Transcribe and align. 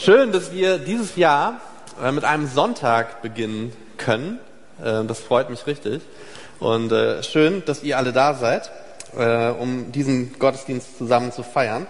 Schön, 0.00 0.30
dass 0.30 0.52
wir 0.52 0.78
dieses 0.78 1.16
Jahr 1.16 1.60
äh, 2.00 2.12
mit 2.12 2.22
einem 2.22 2.46
Sonntag 2.46 3.20
beginnen 3.20 3.72
können. 3.96 4.38
Äh, 4.80 5.04
das 5.04 5.18
freut 5.18 5.50
mich 5.50 5.66
richtig. 5.66 6.02
Und 6.60 6.92
äh, 6.92 7.24
schön, 7.24 7.64
dass 7.66 7.82
ihr 7.82 7.98
alle 7.98 8.12
da 8.12 8.34
seid, 8.34 8.70
um 9.58 9.90
diesen 9.90 10.38
Gottesdienst 10.38 10.98
zusammen 10.98 11.32
zu 11.32 11.42
feiern. 11.42 11.86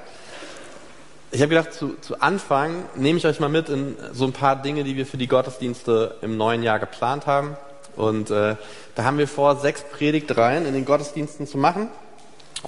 Ich 1.32 1.42
habe 1.42 1.48
gedacht, 1.48 1.74
zu, 1.74 1.96
zu 2.00 2.20
Anfang 2.20 2.84
nehme 2.94 3.18
ich 3.18 3.26
euch 3.26 3.40
mal 3.40 3.48
mit 3.48 3.68
in 3.68 3.96
so 4.12 4.24
ein 4.24 4.32
paar 4.32 4.54
Dinge, 4.54 4.84
die 4.84 4.96
wir 4.96 5.04
für 5.04 5.16
die 5.16 5.26
Gottesdienste 5.26 6.16
im 6.22 6.36
neuen 6.36 6.62
Jahr 6.62 6.78
geplant 6.78 7.26
haben. 7.26 7.56
Und 7.96 8.30
äh, 8.30 8.54
da 8.94 9.04
haben 9.04 9.18
wir 9.18 9.26
vor, 9.26 9.56
sechs 9.56 9.82
Predigtreihen 9.82 10.64
in 10.64 10.74
den 10.74 10.84
Gottesdiensten 10.84 11.48
zu 11.48 11.58
machen. 11.58 11.88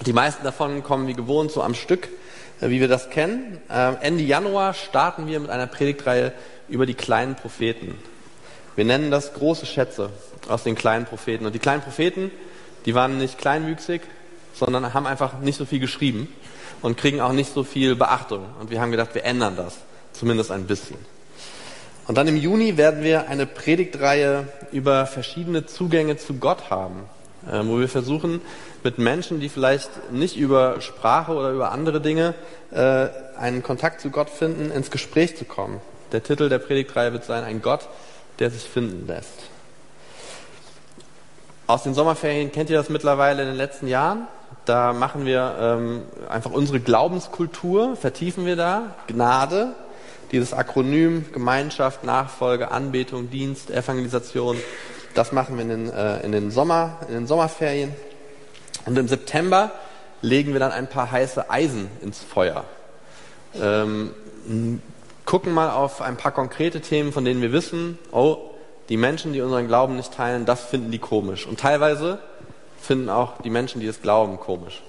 Die 0.04 0.12
meisten 0.12 0.42
davon 0.44 0.82
kommen 0.82 1.06
wie 1.06 1.14
gewohnt 1.14 1.52
so 1.52 1.62
am 1.62 1.74
Stück 1.74 2.08
wie 2.60 2.80
wir 2.80 2.88
das 2.88 3.10
kennen. 3.10 3.58
Ähm, 3.70 3.96
Ende 4.00 4.22
Januar 4.22 4.74
starten 4.74 5.26
wir 5.26 5.40
mit 5.40 5.50
einer 5.50 5.66
Predigtreihe 5.66 6.32
über 6.68 6.86
die 6.86 6.94
kleinen 6.94 7.34
Propheten. 7.34 7.96
Wir 8.76 8.84
nennen 8.84 9.10
das 9.10 9.34
große 9.34 9.66
Schätze 9.66 10.10
aus 10.48 10.64
den 10.64 10.74
kleinen 10.74 11.04
Propheten. 11.04 11.46
Und 11.46 11.54
die 11.54 11.58
kleinen 11.58 11.82
Propheten, 11.82 12.30
die 12.86 12.94
waren 12.94 13.18
nicht 13.18 13.38
kleinwüchsig, 13.38 14.02
sondern 14.54 14.94
haben 14.94 15.06
einfach 15.06 15.40
nicht 15.40 15.56
so 15.56 15.64
viel 15.64 15.80
geschrieben 15.80 16.28
und 16.82 16.96
kriegen 16.96 17.20
auch 17.20 17.32
nicht 17.32 17.52
so 17.52 17.64
viel 17.64 17.96
Beachtung. 17.96 18.44
Und 18.60 18.70
wir 18.70 18.80
haben 18.80 18.90
gedacht, 18.90 19.14
wir 19.14 19.24
ändern 19.24 19.56
das, 19.56 19.78
zumindest 20.12 20.50
ein 20.50 20.66
bisschen. 20.66 20.96
Und 22.06 22.16
dann 22.16 22.26
im 22.26 22.36
Juni 22.36 22.76
werden 22.76 23.04
wir 23.04 23.28
eine 23.28 23.46
Predigtreihe 23.46 24.48
über 24.72 25.06
verschiedene 25.06 25.66
Zugänge 25.66 26.16
zu 26.16 26.34
Gott 26.34 26.70
haben, 26.70 27.04
äh, 27.46 27.60
wo 27.64 27.78
wir 27.78 27.88
versuchen, 27.88 28.40
mit 28.84 28.98
Menschen, 28.98 29.40
die 29.40 29.48
vielleicht 29.48 30.12
nicht 30.12 30.36
über 30.36 30.80
Sprache 30.80 31.32
oder 31.32 31.50
über 31.50 31.72
andere 31.72 32.00
Dinge 32.00 32.34
äh, 32.70 33.08
einen 33.38 33.62
Kontakt 33.62 34.00
zu 34.00 34.10
Gott 34.10 34.30
finden, 34.30 34.70
ins 34.70 34.90
Gespräch 34.90 35.36
zu 35.36 35.44
kommen. 35.44 35.80
Der 36.12 36.22
Titel 36.22 36.48
der 36.48 36.58
Predigtreihe 36.58 37.12
wird 37.12 37.24
sein, 37.24 37.44
ein 37.44 37.62
Gott, 37.62 37.88
der 38.38 38.50
sich 38.50 38.62
finden 38.62 39.06
lässt. 39.06 39.50
Aus 41.66 41.84
den 41.84 41.94
Sommerferien 41.94 42.50
kennt 42.50 42.68
ihr 42.68 42.76
das 42.76 42.88
mittlerweile 42.88 43.42
in 43.42 43.48
den 43.48 43.56
letzten 43.56 43.86
Jahren. 43.86 44.26
Da 44.64 44.92
machen 44.92 45.24
wir 45.24 45.54
ähm, 45.60 46.02
einfach 46.28 46.50
unsere 46.50 46.80
Glaubenskultur, 46.80 47.96
vertiefen 47.96 48.44
wir 48.44 48.56
da. 48.56 48.94
Gnade, 49.06 49.74
dieses 50.32 50.52
Akronym 50.52 51.26
Gemeinschaft, 51.32 52.04
Nachfolge, 52.04 52.70
Anbetung, 52.70 53.30
Dienst, 53.30 53.70
Evangelisation, 53.70 54.56
das 55.14 55.32
machen 55.32 55.56
wir 55.56 55.62
in 55.62 55.68
den, 55.68 55.92
äh, 55.92 56.20
in 56.20 56.32
den, 56.32 56.50
Sommer, 56.50 56.98
in 57.08 57.14
den 57.14 57.26
Sommerferien. 57.26 57.94
Und 58.86 58.98
im 58.98 59.08
September 59.08 59.72
legen 60.22 60.52
wir 60.52 60.60
dann 60.60 60.72
ein 60.72 60.88
paar 60.88 61.10
heiße 61.10 61.50
Eisen 61.50 61.88
ins 62.02 62.20
Feuer. 62.20 62.64
Ähm, 63.54 64.12
gucken 65.24 65.52
mal 65.52 65.70
auf 65.70 66.02
ein 66.02 66.16
paar 66.16 66.32
konkrete 66.32 66.80
Themen, 66.80 67.12
von 67.12 67.24
denen 67.24 67.42
wir 67.42 67.52
wissen, 67.52 67.98
oh, 68.12 68.38
die 68.88 68.96
Menschen, 68.96 69.32
die 69.32 69.40
unseren 69.40 69.68
Glauben 69.68 69.96
nicht 69.96 70.12
teilen, 70.12 70.46
das 70.46 70.64
finden 70.64 70.90
die 70.90 70.98
komisch. 70.98 71.46
Und 71.46 71.60
teilweise 71.60 72.18
finden 72.80 73.08
auch 73.08 73.40
die 73.42 73.50
Menschen, 73.50 73.80
die 73.80 73.86
es 73.86 74.02
glauben, 74.02 74.38
komisch. 74.38 74.82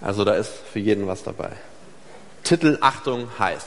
Also 0.00 0.24
da 0.24 0.34
ist 0.34 0.50
für 0.72 0.80
jeden 0.80 1.06
was 1.06 1.22
dabei. 1.22 1.50
Titel 2.42 2.78
Achtung 2.80 3.28
heiß. 3.38 3.64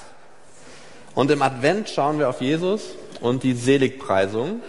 Und 1.16 1.32
im 1.32 1.42
Advent 1.42 1.90
schauen 1.90 2.20
wir 2.20 2.30
auf 2.30 2.42
Jesus 2.42 2.82
und 3.22 3.44
die 3.44 3.54
Seligpreisung. 3.54 4.62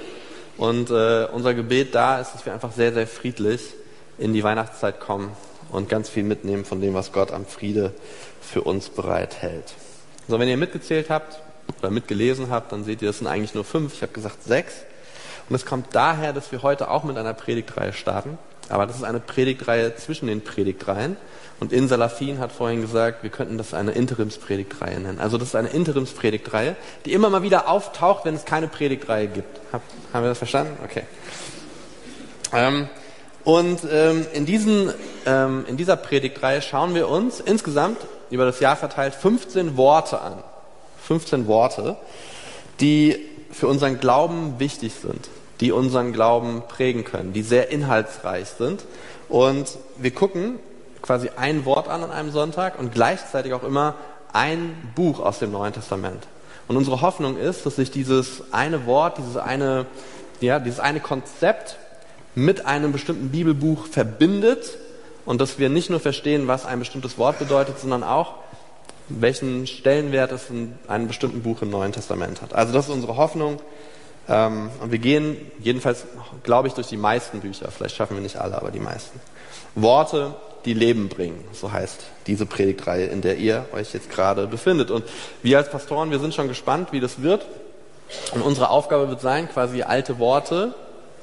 Und 0.57 0.91
äh, 0.91 1.27
unser 1.27 1.55
Gebet 1.55 1.95
da 1.95 2.21
ist, 2.21 2.33
dass 2.33 2.47
wir 2.47 2.55
einfach 2.55 2.73
sehr, 2.73 2.93
sehr 2.93 3.07
friedlich 3.07 3.75
in 4.19 4.33
die 4.33 4.43
Weihnachtszeit 4.43 5.01
kommen 5.01 5.33
und 5.71 5.89
ganz 5.89 6.09
viel 6.09 6.25
mitnehmen 6.25 6.65
von 6.65 6.81
dem, 6.81 6.95
was 6.95 7.13
Gott 7.13 7.33
am 7.33 7.47
Friede 7.47 7.93
für 8.41 8.63
uns 8.63 8.89
bereithält. 8.89 9.75
So, 10.27 10.39
wenn 10.39 10.49
ihr 10.49 10.57
mitgezählt 10.57 11.11
habt 11.11 11.41
oder 11.79 11.91
mitgelesen 11.91 12.51
habt, 12.51 12.73
dann 12.73 12.85
seht 12.85 13.03
ihr, 13.03 13.11
es 13.11 13.19
sind 13.19 13.27
eigentlich 13.27 13.55
nur 13.55 13.65
fünf. 13.65 13.95
Ich 13.95 14.03
habe 14.03 14.13
gesagt 14.13 14.43
sechs. 14.45 14.75
Und 15.49 15.55
es 15.55 15.65
kommt 15.65 15.95
daher, 15.95 16.33
dass 16.33 16.53
wir 16.53 16.63
heute 16.63 16.91
auch 16.91 17.05
mit 17.05 17.17
einer 17.17 17.33
Predigtreihe 17.33 17.93
starten. 17.93 18.39
Aber 18.69 18.87
das 18.87 18.97
ist 18.97 19.05
eine 19.05 19.21
Predigtreihe 19.21 19.97
zwischen 19.97 20.27
den 20.27 20.43
Predigtreihen. 20.43 21.17
Und 21.61 21.73
In 21.73 21.89
Salafin 21.89 22.39
hat 22.39 22.53
vorhin 22.53 22.83
gesagt, 22.83 23.23
wir 23.23 23.31
könnten 23.31 23.59
das 23.59 23.75
eine 23.75 23.93
Interimspredigtreihe 23.93 25.01
nennen. 25.01 25.19
Also 25.19 25.39
das 25.39 25.49
ist 25.49 25.55
eine 25.55 25.69
Interimspredigtreihe, 25.69 26.77
die 27.05 27.13
immer 27.13 27.31
mal 27.31 27.43
wieder 27.43 27.69
auftaucht, 27.69 28.25
wenn 28.25 28.35
es 28.35 28.45
keine 28.45 28.69
Predigtreihe 28.69 29.27
gibt. 29.27 29.59
Hab, 29.73 29.83
haben 30.13 30.23
wir 30.23 30.29
das 30.29 30.39
verstanden? 30.39 30.77
Okay. 30.85 31.05
Ähm, 32.53 32.89
und 33.45 33.81
ähm, 33.91 34.27
in, 34.33 34.47
diesen, 34.47 34.93
ähm, 35.27 35.65
in 35.69 35.77
dieser 35.77 35.97
Predigtreihe 35.97 36.63
schauen 36.63 36.95
wir 36.95 37.09
uns 37.09 37.41
insgesamt 37.41 37.99
über 38.31 38.45
das 38.45 38.61
Jahr 38.61 38.77
verteilt 38.77 39.15
15 39.15 39.77
Worte 39.77 40.21
an. 40.21 40.43
15 41.07 41.47
Worte, 41.47 41.97
die 42.81 43.17
für 43.51 43.67
unseren 43.67 43.99
Glauben 43.99 44.59
wichtig 44.59 44.93
sind, 44.95 45.31
die 45.61 45.73
unseren 45.73 46.13
Glauben 46.13 46.63
prägen 46.69 47.05
können, 47.05 47.33
die 47.33 47.43
sehr 47.43 47.71
inhaltsreich 47.71 48.49
sind. 48.49 48.85
Und 49.29 49.79
wir 49.97 50.11
gucken 50.11 50.59
quasi 51.01 51.31
ein 51.37 51.65
Wort 51.65 51.89
an 51.89 52.03
an 52.03 52.11
einem 52.11 52.31
Sonntag 52.31 52.79
und 52.79 52.93
gleichzeitig 52.93 53.55
auch 53.55 53.65
immer 53.65 53.95
ein 54.33 54.93
Buch 54.95 55.21
aus 55.21 55.39
dem 55.39 55.53
Neuen 55.53 55.73
Testament. 55.73 56.27
Und 56.69 56.77
unsere 56.77 57.01
Hoffnung 57.01 57.39
ist, 57.39 57.65
dass 57.65 57.77
sich 57.77 57.91
dieses 57.91 58.53
eine 58.53 58.85
Wort, 58.85 59.17
dieses 59.17 59.39
eine, 59.39 59.87
ja, 60.41 60.59
dieses 60.59 60.81
eine 60.81 61.01
Konzept 61.01 61.79
mit 62.35 62.67
einem 62.67 62.93
bestimmten 62.93 63.31
Bibelbuch 63.31 63.87
verbindet 63.87 64.79
und 65.25 65.41
dass 65.41 65.59
wir 65.59 65.69
nicht 65.69 65.91
nur 65.91 66.01
verstehen, 66.01 66.49
was 66.49 66.65
ein 66.65 66.79
bestimmtes 66.79 67.19
Wort 67.19 67.39
bedeutet, 67.39 67.79
sondern 67.79 68.03
auch, 68.03 68.35
welchen 69.09 69.67
Stellenwert 69.67 70.33
es 70.33 70.51
in 70.51 70.75
einem 70.87 71.09
bestimmten 71.09 71.43
Buch 71.43 71.63
im 71.63 71.71
Neuen 71.71 71.93
Testament 71.93 72.43
hat. 72.43 72.55
Also 72.55 72.73
das 72.73 72.87
ist 72.87 72.93
unsere 72.93 73.17
Hoffnung. 73.17 73.61
Ähm, 74.29 74.71
und 74.81 74.93
wir 74.93 74.99
gehen 74.99 75.37
jedenfalls, 75.61 76.05
glaube 76.43 76.69
ich, 76.69 76.75
durch 76.75 76.89
die 76.89 76.97
meisten 76.97 77.41
Bücher. 77.41 77.71
Vielleicht 77.71 77.97
schaffen 77.97 78.17
wir 78.17 78.23
nicht 78.23 78.37
alle, 78.37 78.57
aber 78.57 78.71
die 78.71 78.81
meisten. 78.81 79.19
Worte, 79.75 80.35
die 80.65 80.75
Leben 80.75 81.09
bringen. 81.09 81.43
So 81.53 81.73
heißt 81.73 82.05
diese 82.27 82.45
Predigtreihe, 82.45 83.07
in 83.07 83.23
der 83.23 83.37
ihr 83.37 83.67
euch 83.73 83.93
jetzt 83.95 84.11
gerade 84.11 84.47
befindet. 84.47 84.91
Und 84.91 85.05
wir 85.43 85.59
als 85.59 85.71
Pastoren, 85.71 86.11
wir 86.11 86.19
sind 86.19 86.35
schon 86.35 86.49
gespannt, 86.49 86.93
wie 86.93 87.01
das 87.01 87.23
wird. 87.23 87.47
Und 88.33 88.43
unsere 88.43 88.71
Aufgabe 88.71 89.09
wird 89.09 89.21
sein, 89.21 89.49
quasi 89.49 89.83
alte 89.83 90.19
Worte 90.19 90.75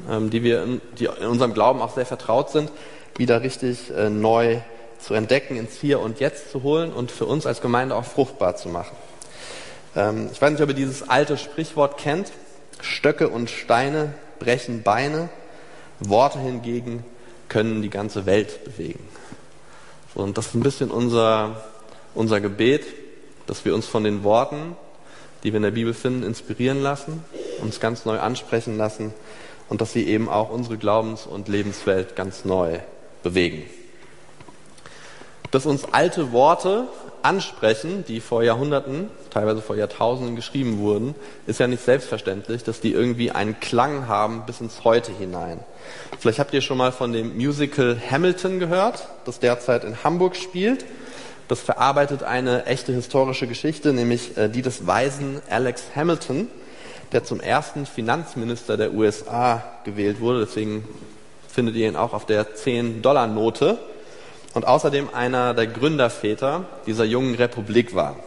die 0.08 0.44
wir 0.44 0.64
in, 0.64 0.82
die 1.00 1.06
in 1.06 1.28
unserem 1.28 1.54
Glauben 1.54 1.82
auch 1.82 1.94
sehr 1.94 2.06
vertraut 2.06 2.50
sind, 2.50 2.72
wieder 3.18 3.42
richtig 3.42 3.92
äh, 3.92 4.10
neu 4.10 4.60
zu 5.00 5.14
entdecken, 5.14 5.56
ins 5.58 5.76
Hier 5.76 6.00
und 6.00 6.20
Jetzt 6.20 6.52
zu 6.52 6.64
holen 6.64 6.92
und 6.92 7.12
für 7.12 7.26
uns 7.26 7.46
als 7.46 7.62
Gemeinde 7.62 7.96
auch 7.96 8.06
fruchtbar 8.06 8.56
zu 8.56 8.70
machen. 8.70 8.96
Ähm, 9.96 10.30
ich 10.32 10.42
weiß 10.42 10.52
nicht, 10.52 10.62
ob 10.62 10.70
ihr 10.70 10.76
dieses 10.76 11.08
alte 11.08 11.38
Sprichwort 11.38 11.98
kennt. 11.98 12.32
Stöcke 12.82 13.30
und 13.30 13.50
Steine 13.50 14.14
brechen 14.40 14.84
Beine, 14.84 15.30
Worte 16.00 16.40
hingegen 16.40 17.06
können 17.48 17.82
die 17.82 17.90
ganze 17.90 18.26
Welt 18.26 18.64
bewegen. 18.66 19.08
Und 20.14 20.38
das 20.38 20.48
ist 20.48 20.56
ein 20.56 20.64
bisschen 20.64 20.92
unser, 20.92 21.64
unser 22.14 22.42
Gebet, 22.42 22.86
dass 23.48 23.64
wir 23.66 23.74
uns 23.74 23.86
von 23.86 24.04
den 24.04 24.24
Worten, 24.24 24.76
die 25.44 25.54
wir 25.54 25.58
in 25.58 25.64
der 25.64 25.72
Bibel 25.72 25.94
finden, 25.94 26.24
inspirieren 26.24 26.82
lassen, 26.82 27.24
uns 27.62 27.80
ganz 27.80 28.06
neu 28.06 28.20
ansprechen 28.20 28.78
lassen 28.78 29.14
und 29.70 29.82
dass 29.82 29.94
sie 29.94 30.08
eben 30.08 30.30
auch 30.30 30.50
unsere 30.50 30.78
Glaubens- 30.78 31.26
und 31.26 31.48
Lebenswelt 31.48 32.16
ganz 32.16 32.46
neu 32.46 32.80
bewegen. 33.24 33.64
Dass 35.52 35.66
uns 35.66 35.86
alte 35.92 36.32
Worte 36.32 36.88
ansprechen, 37.26 38.06
die 38.08 38.20
vor 38.20 38.44
Jahrhunderten, 38.44 39.10
teilweise 39.32 39.62
vor 39.62 39.76
Jahrtausenden 39.76 40.36
geschrieben 40.36 40.78
wurden, 40.78 41.16
ist 41.48 41.60
ja 41.60 41.68
nicht 41.68 41.84
selbstverständlich, 41.84 42.64
dass 42.64 42.82
die 42.82 42.92
irgendwie 42.92 43.32
einen 43.32 43.60
Klang 43.60 44.08
haben 44.08 44.44
bis 44.46 44.62
ins 44.62 44.84
Heute 44.84 45.12
hinein. 45.12 45.60
Vielleicht 46.20 46.40
habt 46.40 46.54
ihr 46.54 46.62
schon 46.62 46.78
mal 46.78 46.92
von 46.92 47.14
dem 47.14 47.36
Musical 47.36 48.00
Hamilton 48.12 48.60
gehört, 48.60 49.08
das 49.26 49.40
derzeit 49.40 49.84
in 49.84 50.04
Hamburg 50.04 50.36
spielt. 50.36 50.86
Das 51.48 51.62
verarbeitet 51.62 52.24
eine 52.24 52.66
echte 52.66 52.92
historische 52.92 53.48
Geschichte, 53.48 53.94
nämlich 53.94 54.38
äh, 54.38 54.48
die 54.48 54.62
des 54.62 54.86
weisen 54.86 55.42
Alex 55.50 55.84
Hamilton, 55.96 56.48
der 57.16 57.24
zum 57.24 57.40
ersten 57.40 57.86
Finanzminister 57.86 58.76
der 58.76 58.94
USA 58.94 59.64
gewählt 59.86 60.20
wurde. 60.20 60.42
Deswegen 60.42 60.86
findet 61.48 61.76
ihr 61.76 61.88
ihn 61.88 61.96
auch 61.96 62.12
auf 62.12 62.26
der 62.26 62.58
10-Dollar-Note. 62.58 63.78
Und 64.54 64.68
außerdem 64.68 65.08
einer 65.14 65.54
der 65.54 65.68
Gründerväter 65.68 66.66
dieser 66.86 67.06
jungen 67.06 67.36
Republik 67.36 67.96
war. 67.96 68.18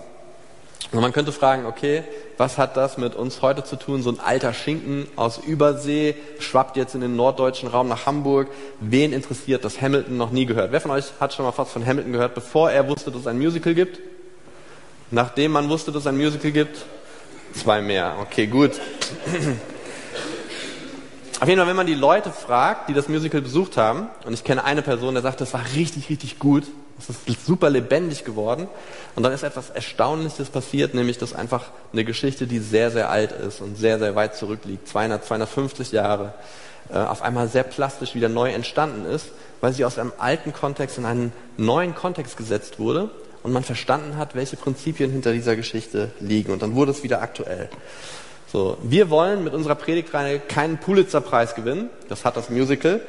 Und 0.91 1.03
man 1.03 1.13
könnte 1.13 1.33
fragen, 1.33 1.67
okay, 1.67 2.03
was 2.39 2.57
hat 2.57 2.79
das 2.79 2.97
mit 2.97 3.15
uns 3.15 3.43
heute 3.43 3.63
zu 3.63 3.77
tun? 3.77 4.03
So 4.03 4.11
ein 4.11 4.21
alter 4.21 4.55
Schinken 4.55 5.07
aus 5.17 5.37
Übersee 5.37 6.15
schwappt 6.39 6.79
jetzt 6.79 6.95
in 6.95 7.03
den 7.03 7.15
norddeutschen 7.15 7.69
Raum 7.69 7.89
nach 7.89 8.07
Hamburg. 8.07 8.49
Wen 8.81 9.13
interessiert 9.13 9.67
das 9.67 9.83
Hamilton 9.83 10.17
noch 10.17 10.31
nie 10.31 10.47
gehört? 10.47 10.73
Wer 10.73 10.81
von 10.81 10.93
euch 10.93 11.05
hat 11.21 11.35
schon 11.35 11.45
mal 11.45 11.53
was 11.55 11.71
von 11.71 11.85
Hamilton 11.85 12.13
gehört, 12.15 12.35
bevor 12.35 12.71
er 12.71 12.89
wusste, 12.89 13.11
dass 13.11 13.21
es 13.21 13.27
ein 13.27 13.37
Musical 13.37 13.75
gibt? 13.75 14.01
Nachdem 15.11 15.53
man 15.53 15.69
wusste, 15.69 15.93
dass 15.93 16.05
es 16.05 16.07
ein 16.07 16.17
Musical 16.17 16.53
gibt? 16.53 16.87
Zwei 17.55 17.81
mehr, 17.81 18.17
okay, 18.21 18.47
gut. 18.47 18.73
Auf 21.41 21.47
jeden 21.47 21.61
Fall, 21.61 21.69
wenn 21.69 21.77
man 21.77 21.87
die 21.87 21.95
Leute 21.95 22.33
fragt, 22.33 22.89
die 22.89 22.95
das 22.95 23.09
Musical 23.09 23.41
besucht 23.41 23.77
haben, 23.77 24.09
und 24.25 24.33
ich 24.33 24.43
kenne 24.43 24.65
eine 24.65 24.83
Person, 24.83 25.15
der 25.15 25.23
sagt, 25.23 25.41
das 25.41 25.55
war 25.55 25.63
richtig, 25.77 26.11
richtig 26.11 26.39
gut, 26.41 26.65
Es 26.99 27.09
ist 27.09 27.47
super 27.47 27.71
lebendig 27.71 28.25
geworden. 28.25 28.67
Und 29.15 29.23
dann 29.23 29.33
ist 29.33 29.45
etwas 29.45 29.71
Erstaunliches 29.71 30.51
passiert, 30.51 30.95
nämlich 30.95 31.17
dass 31.17 31.33
einfach 31.33 31.67
eine 31.93 32.05
Geschichte, 32.05 32.49
die 32.49 32.59
sehr, 32.59 32.91
sehr 32.91 33.09
alt 33.09 33.31
ist 33.31 33.61
und 33.61 33.77
sehr, 33.77 34.01
sehr 34.01 34.17
weit 34.17 34.35
zurückliegt, 34.35 34.89
200, 34.89 35.25
250 35.25 35.93
Jahre, 35.93 36.35
äh, 36.93 36.99
auf 36.99 37.23
einmal 37.23 37.47
sehr 37.47 37.63
plastisch 37.63 38.17
wieder 38.17 38.29
neu 38.29 38.51
entstanden 38.51 39.05
ist, 39.05 39.27
weil 39.61 39.73
sie 39.73 39.85
aus 39.85 39.97
einem 39.97 40.13
alten 40.19 40.53
Kontext 40.53 40.99
in 40.99 41.05
einen 41.05 41.33
neuen 41.57 41.95
Kontext 41.95 42.37
gesetzt 42.37 42.81
wurde 42.81 43.11
und 43.43 43.53
man 43.53 43.63
verstanden 43.65 44.17
hat, 44.17 44.35
welche 44.35 44.57
Prinzipien 44.57 45.11
hinter 45.11 45.33
dieser 45.33 45.57
Geschichte 45.57 46.11
liegen. 46.21 46.53
Und 46.53 46.63
dann 46.63 46.75
wurde 46.75 46.91
es 46.91 47.03
wieder 47.03 47.23
aktuell. 47.23 47.69
So, 48.51 48.79
wir 48.83 49.11
wollen 49.11 49.45
mit 49.45 49.55
unserer 49.55 49.75
Predigtreihe 49.75 50.39
keinen 50.41 50.79
Pulitzer-Preis 50.79 51.55
gewinnen. 51.55 51.91
Das 52.09 52.25
hat 52.25 52.37
das 52.37 52.51
Musical. 52.51 53.01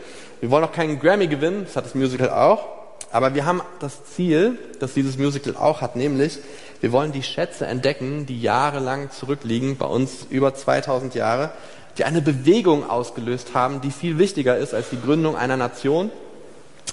Wir 0.42 0.52
wollen 0.52 0.64
auch 0.64 0.74
keinen 0.74 1.00
Grammy 1.00 1.28
gewinnen. 1.28 1.64
Das 1.66 1.76
hat 1.76 1.86
das 1.86 1.96
Musical 1.96 2.30
auch. 2.30 2.68
Aber 3.12 3.34
wir 3.34 3.46
haben 3.46 3.62
das 3.80 4.04
Ziel, 4.06 4.58
das 4.80 4.94
dieses 4.94 5.18
Musical 5.18 5.56
auch 5.56 5.82
hat, 5.82 5.96
nämlich 5.96 6.40
wir 6.82 6.92
wollen 6.92 7.12
die 7.12 7.24
Schätze 7.24 7.66
entdecken, 7.66 8.26
die 8.26 8.40
jahrelang 8.40 9.12
zurückliegen, 9.12 9.78
bei 9.78 9.86
uns 9.86 10.28
über 10.30 10.54
2000 10.54 11.16
Jahre, 11.16 11.52
die 11.98 12.06
eine 12.06 12.22
Bewegung 12.22 12.90
ausgelöst 12.90 13.54
haben, 13.54 13.82
die 13.82 13.92
viel 13.92 14.18
wichtiger 14.18 14.58
ist 14.58 14.74
als 14.74 14.90
die 14.90 15.02
Gründung 15.02 15.36
einer 15.36 15.58
Nation, 15.58 16.12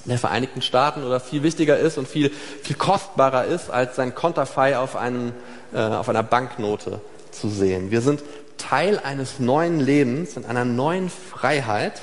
der 0.08 0.18
Vereinigten 0.18 0.62
Staaten 0.62 1.02
oder 1.02 1.20
viel 1.20 1.42
wichtiger 1.42 1.78
ist 1.78 1.98
und 1.98 2.06
viel, 2.08 2.30
viel 2.62 2.76
kostbarer 2.76 3.44
ist 3.44 3.70
als 3.70 3.96
sein 3.96 4.14
Konterfei 4.14 4.78
auf, 4.78 4.96
einen, 4.96 5.32
äh, 5.72 5.78
auf 5.78 6.08
einer 6.08 6.22
Banknote 6.22 7.00
zu 7.32 7.48
sehen. 7.48 7.90
Wir 7.90 8.00
sind 8.00 8.22
Teil 8.56 8.98
eines 8.98 9.38
neuen 9.38 9.80
Lebens, 9.80 10.36
in 10.36 10.44
einer 10.44 10.64
neuen 10.64 11.10
Freiheit 11.10 12.02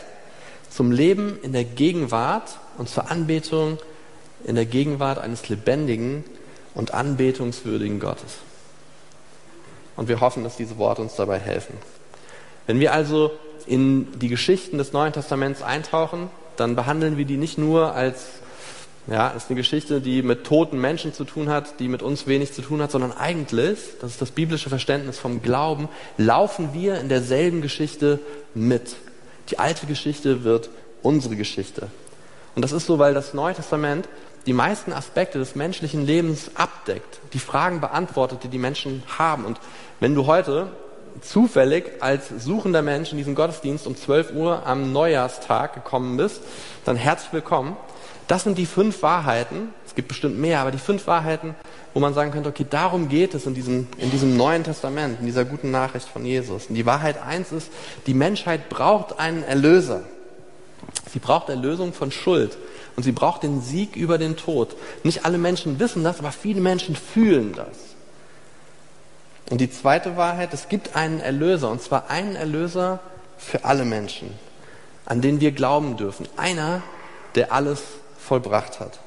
zum 0.70 0.92
Leben 0.92 1.38
in 1.44 1.54
der 1.54 1.64
Gegenwart 1.64 2.58
und 2.78 2.90
zur 2.90 3.10
Anbetung 3.10 3.78
in 4.46 4.56
der 4.56 4.66
Gegenwart 4.66 5.20
eines 5.20 5.50
lebendigen 5.50 6.24
und 6.74 6.94
anbetungswürdigen 6.94 8.00
Gottes. 8.00 8.38
Und 9.96 10.08
wir 10.10 10.20
hoffen, 10.20 10.44
dass 10.44 10.58
diese 10.58 10.78
Worte 10.78 11.02
uns 11.02 11.16
dabei 11.16 11.40
helfen. 11.40 11.78
Wenn 12.66 12.80
wir 12.80 12.94
also 12.94 13.32
in 13.66 14.20
die 14.20 14.28
Geschichten 14.28 14.78
des 14.78 14.94
Neuen 14.94 15.14
Testaments 15.14 15.62
eintauchen, 15.62 16.30
dann 16.58 16.76
behandeln 16.76 17.18
wir 17.18 17.26
die 17.26 17.38
nicht 17.38 17.58
nur 17.58 17.94
als 17.94 18.26
ja, 19.08 19.30
ist 19.30 19.50
eine 19.50 19.58
Geschichte, 19.58 20.00
die 20.00 20.22
mit 20.22 20.46
toten 20.46 20.80
Menschen 20.80 21.14
zu 21.14 21.26
tun 21.26 21.50
hat, 21.50 21.80
die 21.80 21.90
mit 21.90 22.02
uns 22.02 22.26
wenig 22.26 22.54
zu 22.54 22.62
tun 22.62 22.82
hat, 22.82 22.92
sondern 22.92 23.12
eigentlich, 23.12 23.80
das 24.00 24.12
ist 24.12 24.22
das 24.22 24.32
biblische 24.32 24.70
Verständnis 24.70 25.20
vom 25.20 25.42
Glauben, 25.42 25.90
laufen 26.18 26.74
wir 26.74 27.00
in 27.00 27.10
derselben 27.10 27.62
Geschichte 27.62 28.20
mit. 28.54 28.96
Die 29.50 29.60
alte 29.60 29.88
Geschichte 29.88 30.46
wird 30.46 30.70
unsere 31.02 31.36
Geschichte. 31.36 31.88
Und 32.56 32.62
das 32.62 32.72
ist 32.72 32.86
so, 32.86 32.98
weil 32.98 33.14
das 33.14 33.34
Neue 33.34 33.56
Testament 33.56 34.08
die 34.46 34.54
meisten 34.54 34.94
Aspekte 34.94 35.38
des 35.38 35.56
menschlichen 35.56 36.06
Lebens 36.06 36.52
abdeckt, 36.56 37.20
die 37.34 37.40
Fragen 37.40 37.82
beantwortet, 37.82 38.44
die 38.44 38.50
die 38.50 38.58
Menschen 38.58 39.04
haben. 39.18 39.46
Und 39.46 39.60
wenn 40.00 40.16
du 40.16 40.28
heute 40.28 40.68
zufällig 41.22 42.02
als 42.02 42.30
suchender 42.40 42.82
Mensch 42.82 43.12
in 43.12 43.18
diesen 43.18 43.36
Gottesdienst 43.36 43.88
um 43.88 43.96
12 43.96 44.34
Uhr 44.34 44.66
am 44.66 44.92
Neujahrstag 44.92 45.74
gekommen 45.74 46.18
bist, 46.18 46.42
dann 46.86 46.96
herzlich 46.96 47.34
willkommen. 47.34 47.78
Das 48.28 48.44
sind 48.44 48.58
die 48.58 48.66
fünf 48.66 49.02
Wahrheiten, 49.02 49.74
es 49.86 49.96
gibt 49.96 50.08
bestimmt 50.08 50.40
mehr, 50.40 50.60
aber 50.60 50.72
die 50.72 50.78
fünf 50.78 51.08
Wahrheiten, 51.08 51.56
wo 51.94 52.00
man 52.00 52.14
sagen 52.14 52.32
könnte, 52.32 52.50
okay, 52.50 52.66
darum 52.68 53.10
geht 53.10 53.34
es 53.34 53.46
in 53.46 53.54
diesem, 53.54 53.88
in 53.98 54.12
diesem 54.12 54.38
Neuen 54.38 54.64
Testament, 54.64 55.20
in 55.20 55.26
dieser 55.26 55.46
guten 55.46 55.72
Nachricht 55.72 56.08
von 56.08 56.26
Jesus. 56.26 56.68
Und 56.68 56.76
die 56.76 56.86
Wahrheit 56.86 57.22
eins 57.22 57.52
ist, 57.52 57.70
die 58.08 58.14
Menschheit 58.14 58.70
braucht 58.70 59.20
einen 59.20 59.44
Erlöser. 59.44 60.02
Sie 61.12 61.20
braucht 61.20 61.50
Erlösung 61.50 61.94
von 61.94 62.12
Schuld 62.12 62.58
und 62.96 63.04
sie 63.04 63.12
braucht 63.12 63.44
den 63.44 63.62
Sieg 63.62 63.96
über 63.96 64.18
den 64.18 64.36
Tod. 64.38 64.76
Nicht 65.04 65.26
alle 65.26 65.38
Menschen 65.38 65.80
wissen 65.80 66.04
das, 66.04 66.20
aber 66.20 66.32
viele 66.32 66.62
Menschen 66.62 66.96
fühlen 66.96 67.54
das. 67.54 67.93
Und 69.50 69.60
die 69.60 69.70
zweite 69.70 70.16
Wahrheit, 70.18 70.54
es 70.54 70.70
gibt 70.70 70.96
einen 70.96 71.20
Erlöser, 71.20 71.70
und 71.70 71.82
zwar 71.82 72.10
einen 72.10 72.36
Erlöser 72.36 73.00
für 73.38 73.66
alle 73.66 73.86
Menschen, 73.86 74.32
an 75.06 75.22
den 75.22 75.42
wir 75.42 75.52
glauben 75.52 75.98
dürfen. 75.98 76.28
Einer, 76.38 76.82
der 77.36 77.52
alles 77.52 77.82
vollbracht 78.18 78.80
hat. 78.80 79.00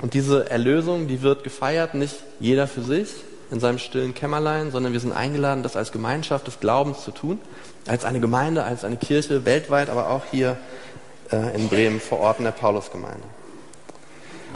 Und 0.00 0.14
diese 0.14 0.50
Erlösung, 0.50 1.08
die 1.08 1.22
wird 1.22 1.44
gefeiert, 1.44 1.94
nicht 1.94 2.16
jeder 2.40 2.66
für 2.66 2.82
sich 2.82 3.08
in 3.50 3.60
seinem 3.60 3.78
stillen 3.78 4.14
Kämmerlein, 4.14 4.70
sondern 4.72 4.92
wir 4.92 5.00
sind 5.00 5.12
eingeladen, 5.12 5.62
das 5.62 5.76
als 5.76 5.92
Gemeinschaft 5.92 6.46
des 6.46 6.60
Glaubens 6.60 7.04
zu 7.04 7.10
tun, 7.10 7.38
als 7.86 8.04
eine 8.04 8.18
Gemeinde, 8.18 8.64
als 8.64 8.84
eine 8.84 8.96
Kirche 8.96 9.44
weltweit, 9.44 9.90
aber 9.90 10.10
auch 10.10 10.22
hier 10.30 10.56
äh, 11.30 11.54
in 11.54 11.68
Bremen 11.68 12.00
vor 12.00 12.20
Ort 12.20 12.38
in 12.38 12.44
der 12.44 12.52
Paulusgemeinde. 12.52 13.22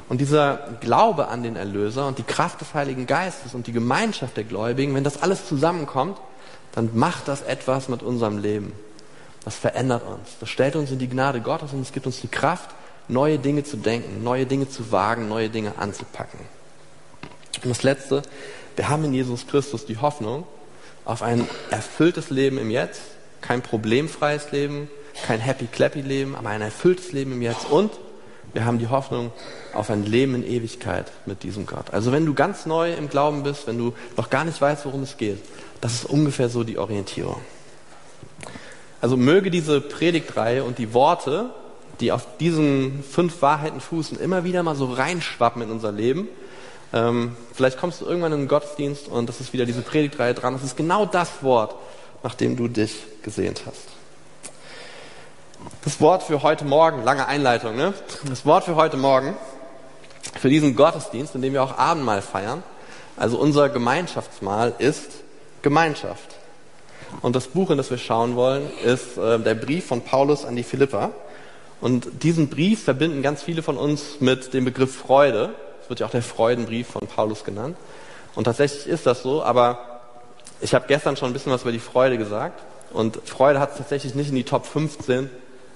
Und 0.08 0.20
dieser 0.20 0.76
Glaube 0.80 1.28
an 1.28 1.42
den 1.42 1.56
Erlöser 1.56 2.06
und 2.06 2.18
die 2.18 2.22
Kraft 2.22 2.60
des 2.60 2.74
Heiligen 2.74 3.06
Geistes 3.06 3.54
und 3.54 3.66
die 3.66 3.72
Gemeinschaft 3.72 4.36
der 4.36 4.44
Gläubigen, 4.44 4.94
wenn 4.94 5.04
das 5.04 5.22
alles 5.22 5.46
zusammenkommt, 5.46 6.18
dann 6.72 6.90
macht 6.94 7.28
das 7.28 7.42
etwas 7.42 7.88
mit 7.88 8.02
unserem 8.02 8.38
Leben. 8.38 8.72
Das 9.44 9.56
verändert 9.56 10.02
uns. 10.06 10.36
Das 10.40 10.48
stellt 10.48 10.76
uns 10.76 10.90
in 10.90 10.98
die 10.98 11.08
Gnade 11.08 11.40
Gottes 11.40 11.72
und 11.72 11.80
es 11.80 11.92
gibt 11.92 12.06
uns 12.06 12.20
die 12.20 12.28
Kraft, 12.28 12.70
neue 13.08 13.38
Dinge 13.38 13.64
zu 13.64 13.76
denken, 13.76 14.22
neue 14.22 14.46
Dinge 14.46 14.68
zu 14.68 14.92
wagen, 14.92 15.28
neue 15.28 15.48
Dinge 15.48 15.72
anzupacken. 15.78 16.40
Und 17.62 17.70
das 17.70 17.82
Letzte, 17.82 18.22
wir 18.76 18.88
haben 18.88 19.04
in 19.04 19.14
Jesus 19.14 19.46
Christus 19.46 19.86
die 19.86 19.96
Hoffnung 19.98 20.44
auf 21.04 21.22
ein 21.22 21.48
erfülltes 21.70 22.30
Leben 22.30 22.58
im 22.58 22.70
Jetzt, 22.70 23.00
kein 23.40 23.62
problemfreies 23.62 24.52
Leben, 24.52 24.90
kein 25.26 25.40
happy-clappy-Leben, 25.40 26.36
aber 26.36 26.50
ein 26.50 26.60
erfülltes 26.60 27.12
Leben 27.12 27.32
im 27.32 27.42
Jetzt. 27.42 27.70
Und 27.70 27.92
wir 28.52 28.64
haben 28.64 28.78
die 28.78 28.88
Hoffnung 28.88 29.32
auf 29.74 29.90
ein 29.90 30.04
Leben 30.04 30.34
in 30.34 30.44
Ewigkeit 30.44 31.10
mit 31.26 31.42
diesem 31.42 31.66
Gott. 31.66 31.92
Also 31.92 32.12
wenn 32.12 32.26
du 32.26 32.34
ganz 32.34 32.66
neu 32.66 32.92
im 32.92 33.08
Glauben 33.08 33.42
bist, 33.42 33.66
wenn 33.66 33.78
du 33.78 33.94
noch 34.16 34.30
gar 34.30 34.44
nicht 34.44 34.60
weißt, 34.60 34.84
worum 34.86 35.02
es 35.02 35.16
geht, 35.16 35.38
das 35.80 35.94
ist 35.94 36.04
ungefähr 36.06 36.48
so 36.48 36.64
die 36.64 36.78
Orientierung. 36.78 37.40
Also 39.00 39.16
möge 39.16 39.50
diese 39.50 39.80
Predigtreihe 39.80 40.64
und 40.64 40.78
die 40.78 40.92
Worte, 40.92 41.50
die 42.00 42.10
auf 42.12 42.26
diesen 42.38 43.02
fünf 43.02 43.42
Wahrheiten 43.42 43.80
fußen, 43.80 44.18
immer 44.18 44.44
wieder 44.44 44.62
mal 44.62 44.74
so 44.74 44.86
reinschwappen 44.86 45.62
in 45.62 45.70
unser 45.70 45.92
Leben. 45.92 46.28
Ähm, 46.92 47.36
vielleicht 47.52 47.78
kommst 47.78 48.00
du 48.00 48.06
irgendwann 48.06 48.32
in 48.32 48.40
den 48.40 48.48
Gottesdienst 48.48 49.08
und 49.08 49.28
das 49.28 49.40
ist 49.40 49.52
wieder 49.52 49.66
diese 49.66 49.82
Predigtreihe 49.82 50.34
dran. 50.34 50.54
Das 50.54 50.64
ist 50.64 50.76
genau 50.76 51.06
das 51.06 51.42
Wort, 51.42 51.74
nach 52.22 52.34
dem 52.34 52.56
du 52.56 52.66
dich 52.68 52.94
gesehnt 53.22 53.62
hast. 53.66 53.97
Das 55.84 56.00
Wort 56.00 56.22
für 56.22 56.42
heute 56.42 56.64
Morgen, 56.64 57.02
lange 57.04 57.26
Einleitung, 57.26 57.76
ne? 57.76 57.94
Das 58.28 58.44
Wort 58.44 58.64
für 58.64 58.76
heute 58.76 58.96
Morgen, 58.96 59.36
für 60.38 60.48
diesen 60.48 60.76
Gottesdienst, 60.76 61.34
in 61.34 61.42
dem 61.42 61.52
wir 61.52 61.62
auch 61.62 61.78
Abendmahl 61.78 62.22
feiern, 62.22 62.62
also 63.16 63.38
unser 63.38 63.68
Gemeinschaftsmahl, 63.68 64.74
ist 64.78 65.10
Gemeinschaft. 65.62 66.36
Und 67.22 67.34
das 67.36 67.48
Buch, 67.48 67.70
in 67.70 67.76
das 67.76 67.90
wir 67.90 67.98
schauen 67.98 68.36
wollen, 68.36 68.70
ist 68.84 69.16
äh, 69.16 69.38
der 69.38 69.54
Brief 69.54 69.86
von 69.86 70.02
Paulus 70.02 70.44
an 70.44 70.56
die 70.56 70.62
Philippa. 70.62 71.10
Und 71.80 72.22
diesen 72.22 72.48
Brief 72.48 72.84
verbinden 72.84 73.22
ganz 73.22 73.42
viele 73.42 73.62
von 73.62 73.76
uns 73.76 74.20
mit 74.20 74.52
dem 74.54 74.64
Begriff 74.64 74.94
Freude. 74.94 75.54
Es 75.82 75.88
wird 75.88 76.00
ja 76.00 76.06
auch 76.06 76.10
der 76.10 76.22
Freudenbrief 76.22 76.88
von 76.88 77.06
Paulus 77.06 77.44
genannt. 77.44 77.76
Und 78.34 78.44
tatsächlich 78.44 78.86
ist 78.86 79.06
das 79.06 79.22
so, 79.22 79.42
aber 79.42 80.00
ich 80.60 80.74
habe 80.74 80.86
gestern 80.88 81.16
schon 81.16 81.30
ein 81.30 81.32
bisschen 81.32 81.52
was 81.52 81.62
über 81.62 81.72
die 81.72 81.78
Freude 81.78 82.18
gesagt. 82.18 82.62
Und 82.92 83.20
Freude 83.24 83.60
hat 83.60 83.76
tatsächlich 83.76 84.14
nicht 84.14 84.30
in 84.30 84.36
die 84.36 84.44
Top 84.44 84.66
15 84.66 85.30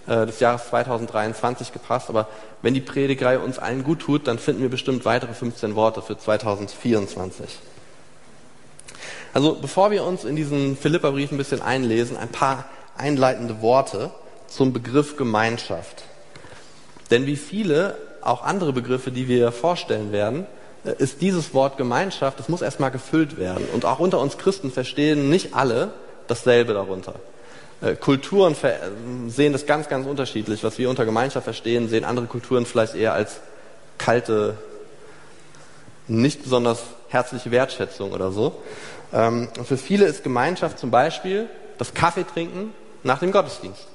äh, 0.06 0.26
des 0.26 0.40
Jahres 0.40 0.68
2023 0.68 1.72
gepasst. 1.72 2.08
Aber 2.08 2.28
wenn 2.62 2.74
die 2.74 2.80
Predigerei 2.80 3.38
uns 3.38 3.58
allen 3.58 3.84
gut 3.84 4.00
tut, 4.00 4.26
dann 4.26 4.38
finden 4.38 4.62
wir 4.62 4.68
bestimmt 4.68 5.04
weitere 5.04 5.34
15 5.34 5.74
Worte 5.74 6.02
für 6.02 6.18
2024. 6.18 7.58
Also 9.34 9.56
bevor 9.60 9.90
wir 9.90 10.04
uns 10.04 10.24
in 10.24 10.36
diesen 10.36 10.76
Philipperbrief 10.76 11.32
ein 11.32 11.38
bisschen 11.38 11.62
einlesen, 11.62 12.16
ein 12.16 12.28
paar 12.28 12.66
einleitende 12.96 13.62
Worte 13.62 14.10
zum 14.46 14.72
Begriff 14.72 15.16
Gemeinschaft. 15.16 16.04
Denn 17.10 17.26
wie 17.26 17.36
viele 17.36 17.96
auch 18.20 18.42
andere 18.42 18.72
Begriffe, 18.72 19.10
die 19.10 19.28
wir 19.28 19.52
vorstellen 19.52 20.12
werden, 20.12 20.46
äh, 20.84 20.94
ist 20.98 21.20
dieses 21.20 21.54
Wort 21.54 21.76
Gemeinschaft, 21.76 22.38
das 22.38 22.48
muss 22.48 22.62
erstmal 22.62 22.90
gefüllt 22.90 23.38
werden. 23.38 23.66
Und 23.72 23.84
auch 23.84 23.98
unter 23.98 24.20
uns 24.20 24.38
Christen 24.38 24.70
verstehen 24.70 25.30
nicht 25.30 25.54
alle 25.54 25.92
dasselbe 26.26 26.74
darunter. 26.74 27.14
Äh, 27.82 27.96
Kulturen 27.96 28.56
sehen 29.28 29.52
das 29.52 29.66
ganz, 29.66 29.88
ganz 29.88 30.06
unterschiedlich. 30.06 30.62
Was 30.62 30.78
wir 30.78 30.88
unter 30.88 31.04
Gemeinschaft 31.04 31.44
verstehen, 31.44 31.88
sehen 31.88 32.04
andere 32.04 32.26
Kulturen 32.26 32.64
vielleicht 32.64 32.94
eher 32.94 33.12
als 33.12 33.40
kalte, 33.98 34.56
nicht 36.06 36.42
besonders 36.42 36.82
herzliche 37.08 37.50
Wertschätzung 37.50 38.12
oder 38.12 38.30
so. 38.32 38.62
Ähm, 39.12 39.48
und 39.58 39.66
für 39.66 39.76
viele 39.76 40.06
ist 40.06 40.22
Gemeinschaft 40.22 40.78
zum 40.78 40.90
Beispiel 40.90 41.48
das 41.78 41.92
Kaffeetrinken 41.92 42.72
nach 43.02 43.18
dem 43.18 43.32
Gottesdienst. 43.32 43.86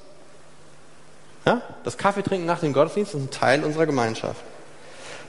Ja? 1.46 1.62
Das 1.84 1.96
Kaffeetrinken 1.96 2.46
nach 2.46 2.60
dem 2.60 2.72
Gottesdienst 2.72 3.14
ist 3.14 3.20
ein 3.20 3.30
Teil 3.30 3.64
unserer 3.64 3.86
Gemeinschaft. 3.86 4.42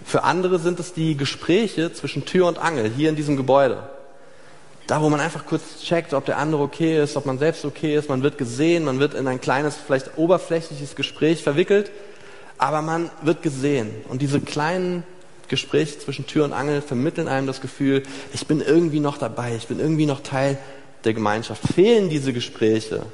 Für 0.06 0.24
andere 0.24 0.60
sind 0.60 0.80
es 0.80 0.94
die 0.94 1.16
Gespräche 1.16 1.94
zwischen 1.94 2.26
Tür 2.26 2.48
und 2.48 2.58
Angel 2.58 2.90
hier 2.90 3.10
in 3.10 3.16
diesem 3.16 3.38
Gebäude. 3.38 3.84
Da, 4.90 5.04
wo 5.04 5.10
man 5.10 5.20
einfach 5.20 5.46
kurz 5.46 5.84
checkt, 5.84 6.16
ob 6.16 6.26
der 6.26 6.40
andere 6.40 6.64
okay 6.64 7.00
ist, 7.00 7.16
ob 7.16 7.28
man 7.28 7.38
selbst 7.38 7.64
okay 7.64 7.96
ist, 7.96 8.10
man 8.10 8.24
wird 8.24 8.40
gesehen, 8.40 8.86
man 8.86 9.00
wird 9.00 9.14
in 9.14 9.28
ein 9.28 9.40
kleines, 9.40 9.76
vielleicht 9.76 10.18
oberflächliches 10.18 10.96
Gespräch 10.96 11.44
verwickelt, 11.44 11.92
aber 12.58 12.82
man 12.82 13.12
wird 13.22 13.44
gesehen. 13.44 13.92
Und 14.08 14.24
diese 14.24 14.42
kleinen 14.42 15.04
Gespräche 15.48 16.00
zwischen 16.00 16.26
Tür 16.26 16.44
und 16.44 16.54
Angel 16.54 16.82
vermitteln 16.82 17.28
einem 17.28 17.46
das 17.46 17.62
Gefühl, 17.62 18.02
ich 18.34 18.48
bin 18.48 18.62
irgendwie 18.62 19.00
noch 19.00 19.20
dabei, 19.20 19.56
ich 19.56 19.68
bin 19.68 19.80
irgendwie 19.80 20.08
noch 20.08 20.22
Teil 20.22 20.58
der 21.04 21.14
Gemeinschaft. 21.14 21.62
Fehlen 21.72 22.10
diese 22.10 22.34
Gespräche, 22.34 23.06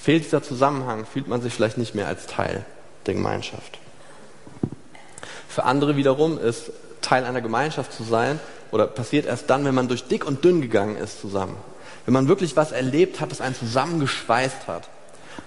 fehlt 0.00 0.24
dieser 0.24 0.42
Zusammenhang, 0.42 1.04
fühlt 1.04 1.28
man 1.28 1.42
sich 1.42 1.52
vielleicht 1.52 1.76
nicht 1.76 1.94
mehr 1.94 2.06
als 2.06 2.28
Teil 2.28 2.64
der 3.04 3.12
Gemeinschaft. 3.12 3.78
Für 5.50 5.64
andere 5.64 5.96
wiederum 5.96 6.38
ist 6.38 6.72
Teil 7.02 7.24
einer 7.24 7.42
Gemeinschaft 7.42 7.92
zu 7.92 8.04
sein 8.04 8.40
oder 8.70 8.86
passiert 8.86 9.26
erst 9.26 9.48
dann, 9.50 9.64
wenn 9.64 9.74
man 9.74 9.88
durch 9.88 10.04
dick 10.04 10.26
und 10.26 10.44
dünn 10.44 10.60
gegangen 10.60 10.96
ist 10.96 11.20
zusammen. 11.20 11.56
Wenn 12.04 12.14
man 12.14 12.28
wirklich 12.28 12.56
was 12.56 12.72
erlebt 12.72 13.20
hat, 13.20 13.30
das 13.30 13.40
einen 13.40 13.54
zusammengeschweißt 13.54 14.66
hat. 14.68 14.88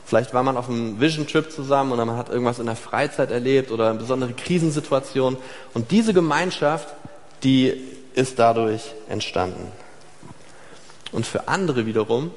Vielleicht 0.05 0.33
war 0.33 0.43
man 0.43 0.57
auf 0.57 0.69
einem 0.69 0.99
Vision 0.99 1.27
Trip 1.27 1.51
zusammen 1.51 1.91
oder 1.91 2.05
man 2.05 2.17
hat 2.17 2.29
irgendwas 2.29 2.59
in 2.59 2.65
der 2.65 2.75
Freizeit 2.75 3.31
erlebt 3.31 3.71
oder 3.71 3.89
eine 3.89 3.99
besondere 3.99 4.33
Krisensituation. 4.33 5.37
Und 5.73 5.91
diese 5.91 6.13
Gemeinschaft, 6.13 6.87
die 7.43 7.81
ist 8.13 8.39
dadurch 8.39 8.93
entstanden. 9.07 9.71
Und 11.11 11.25
für 11.25 11.47
andere 11.47 11.85
wiederum 11.85 12.31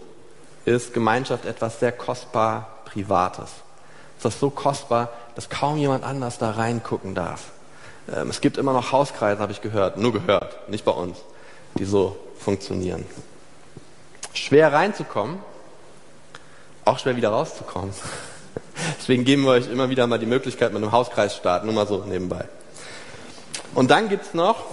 ist 0.64 0.94
Gemeinschaft 0.94 1.44
etwas 1.44 1.80
sehr 1.80 1.92
kostbar 1.92 2.82
Privates. 2.84 3.50
Es 4.18 4.26
ist 4.26 4.40
so 4.40 4.50
kostbar, 4.50 5.08
dass 5.34 5.48
kaum 5.48 5.76
jemand 5.78 6.04
anders 6.04 6.38
da 6.38 6.52
reingucken 6.52 7.14
darf. 7.14 7.51
Ähm, 8.10 8.30
es 8.30 8.40
gibt 8.40 8.56
immer 8.56 8.72
noch 8.72 8.92
Hauskreise, 8.92 9.40
habe 9.40 9.52
ich 9.52 9.60
gehört, 9.60 9.96
nur 9.96 10.12
gehört, 10.12 10.68
nicht 10.68 10.84
bei 10.84 10.92
uns, 10.92 11.18
die 11.78 11.84
so 11.84 12.16
funktionieren. 12.38 13.04
Schwer 14.34 14.72
reinzukommen, 14.72 15.38
auch 16.84 16.98
schwer 16.98 17.16
wieder 17.16 17.30
rauszukommen. 17.30 17.92
Deswegen 18.98 19.24
geben 19.24 19.44
wir 19.44 19.50
euch 19.50 19.70
immer 19.70 19.90
wieder 19.90 20.06
mal 20.06 20.18
die 20.18 20.26
Möglichkeit 20.26 20.72
mit 20.72 20.82
einem 20.82 20.92
Hauskreis 20.92 21.36
starten, 21.36 21.66
nur 21.66 21.74
mal 21.74 21.86
so 21.86 22.04
nebenbei. 22.04 22.44
Und 23.74 23.90
dann 23.90 24.08
gibt's 24.08 24.34
noch 24.34 24.64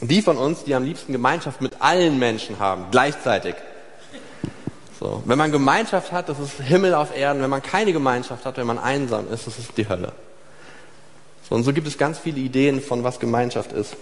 die 0.00 0.22
von 0.22 0.38
uns, 0.38 0.64
die 0.64 0.74
am 0.74 0.84
liebsten 0.84 1.12
Gemeinschaft 1.12 1.60
mit 1.60 1.80
allen 1.80 2.18
Menschen 2.18 2.58
haben, 2.58 2.86
gleichzeitig. 2.90 3.54
So, 4.98 5.22
wenn 5.24 5.38
man 5.38 5.50
Gemeinschaft 5.50 6.12
hat, 6.12 6.28
das 6.28 6.38
ist 6.38 6.60
Himmel 6.60 6.94
auf 6.94 7.16
Erden. 7.16 7.42
Wenn 7.42 7.50
man 7.50 7.62
keine 7.62 7.92
Gemeinschaft 7.92 8.44
hat, 8.44 8.58
wenn 8.58 8.66
man 8.66 8.78
einsam 8.78 9.30
ist, 9.32 9.46
das 9.46 9.58
ist 9.58 9.76
die 9.76 9.88
Hölle. 9.88 10.12
Und 11.50 11.64
so 11.64 11.72
gibt 11.72 11.88
es 11.88 11.98
ganz 11.98 12.18
viele 12.18 12.38
Ideen 12.38 12.80
von 12.80 13.04
was 13.04 13.18
Gemeinschaft 13.20 13.72
ist. 13.72 13.96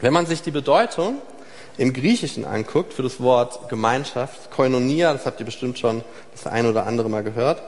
Wenn 0.00 0.12
man 0.12 0.26
sich 0.26 0.42
die 0.42 0.50
Bedeutung 0.50 1.16
im 1.78 1.92
Griechischen 1.94 2.44
anguckt 2.44 2.92
für 2.92 3.02
das 3.02 3.20
Wort 3.20 3.68
Gemeinschaft, 3.70 4.50
Koinonia, 4.50 5.12
das 5.12 5.24
habt 5.24 5.40
ihr 5.40 5.46
bestimmt 5.46 5.78
schon 5.78 6.04
das 6.32 6.46
ein 6.46 6.66
oder 6.66 6.86
andere 6.86 7.08
Mal 7.08 7.22
gehört, 7.22 7.62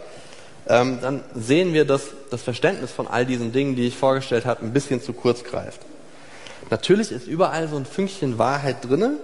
ähm, 0.69 0.99
dann 1.01 1.25
sehen 1.35 1.73
wir, 1.73 1.87
dass 1.87 2.11
das 2.31 2.43
Verständnis 2.43 2.91
von 2.91 3.07
all 3.07 3.25
diesen 3.25 3.53
Dingen, 3.53 3.75
die 3.75 3.87
ich 3.87 3.97
vorgestellt 3.97 4.45
habe, 4.45 4.63
ein 4.63 4.73
bisschen 4.73 5.03
zu 5.03 5.13
kurz 5.15 5.45
greift. 5.45 5.81
Natürlich 6.71 7.11
ist 7.11 7.27
überall 7.27 7.69
so 7.69 7.77
ein 7.77 7.87
Fünkchen 7.87 8.39
Wahrheit 8.39 8.89
drinne, 8.89 9.15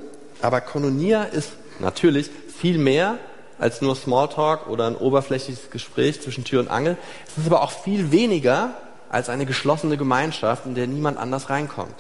aber 0.41 0.61
Koinonia 0.63 1.25
ist 1.25 1.53
natürlich 1.79 2.31
viel 2.59 2.79
mehr 2.79 3.19
als 3.59 3.83
nur 3.83 3.95
Smalltalk 3.95 4.69
oder 4.69 4.87
ein 4.87 4.97
oberflächliches 4.97 5.71
Gespräch 5.71 6.23
zwischen 6.23 6.45
Tür 6.45 6.61
und 6.61 6.69
Angel. 6.69 6.97
Es 7.27 7.39
ist 7.39 7.47
aber 7.47 7.63
auch 7.63 7.73
viel 7.73 8.11
weniger 8.11 8.75
als 9.11 9.29
eine 9.29 9.45
geschlossene 9.45 9.97
Gemeinschaft, 9.97 10.67
in 10.67 10.75
der 10.75 10.87
niemand 10.87 11.19
anders 11.19 11.51
reinkommt. 11.51 11.95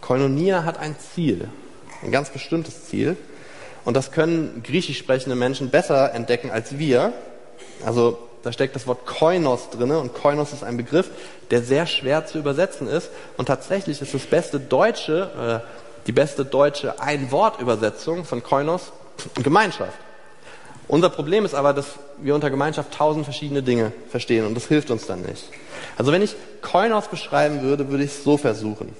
Koinonia 0.00 0.64
hat 0.64 0.78
ein 0.78 0.96
Ziel, 0.98 1.48
ein 2.02 2.12
ganz 2.12 2.28
bestimmtes 2.30 2.86
Ziel. 2.86 3.16
Und 3.84 3.94
das 3.94 4.12
können 4.12 4.62
griechisch 4.62 4.98
sprechende 4.98 5.34
Menschen 5.34 5.70
besser 5.70 6.14
entdecken 6.14 6.50
als 6.50 6.78
wir. 6.78 7.12
Also 7.84 8.18
da 8.42 8.52
steckt 8.52 8.76
das 8.76 8.86
Wort 8.86 9.06
Koinos 9.06 9.70
drinne 9.70 9.98
und 9.98 10.14
Koinos 10.14 10.52
ist 10.52 10.62
ein 10.62 10.76
Begriff, 10.76 11.10
der 11.50 11.62
sehr 11.62 11.86
schwer 11.86 12.26
zu 12.26 12.38
übersetzen 12.38 12.86
ist. 12.86 13.10
Und 13.38 13.46
tatsächlich 13.46 14.00
ist 14.02 14.12
das 14.12 14.26
beste 14.26 14.60
deutsche, 14.60 15.62
äh, 15.64 16.06
die 16.06 16.12
beste 16.12 16.44
deutsche 16.44 17.00
Ein-Wort-Übersetzung 17.00 18.26
von 18.26 18.42
Koinos 18.42 18.92
Gemeinschaft. 19.42 19.98
Unser 20.86 21.08
Problem 21.08 21.44
ist 21.44 21.54
aber, 21.54 21.72
dass 21.72 21.86
wir 22.18 22.34
unter 22.34 22.50
Gemeinschaft 22.50 22.92
tausend 22.92 23.24
verschiedene 23.24 23.62
Dinge 23.62 23.92
verstehen 24.10 24.46
und 24.46 24.54
das 24.54 24.66
hilft 24.66 24.90
uns 24.90 25.06
dann 25.06 25.22
nicht. 25.22 25.48
Also 25.96 26.12
wenn 26.12 26.22
ich 26.22 26.36
Koinos 26.60 27.08
beschreiben 27.08 27.62
würde, 27.62 27.88
würde 27.88 28.04
ich 28.04 28.10
es 28.10 28.24
so 28.24 28.36
versuchen. 28.36 28.94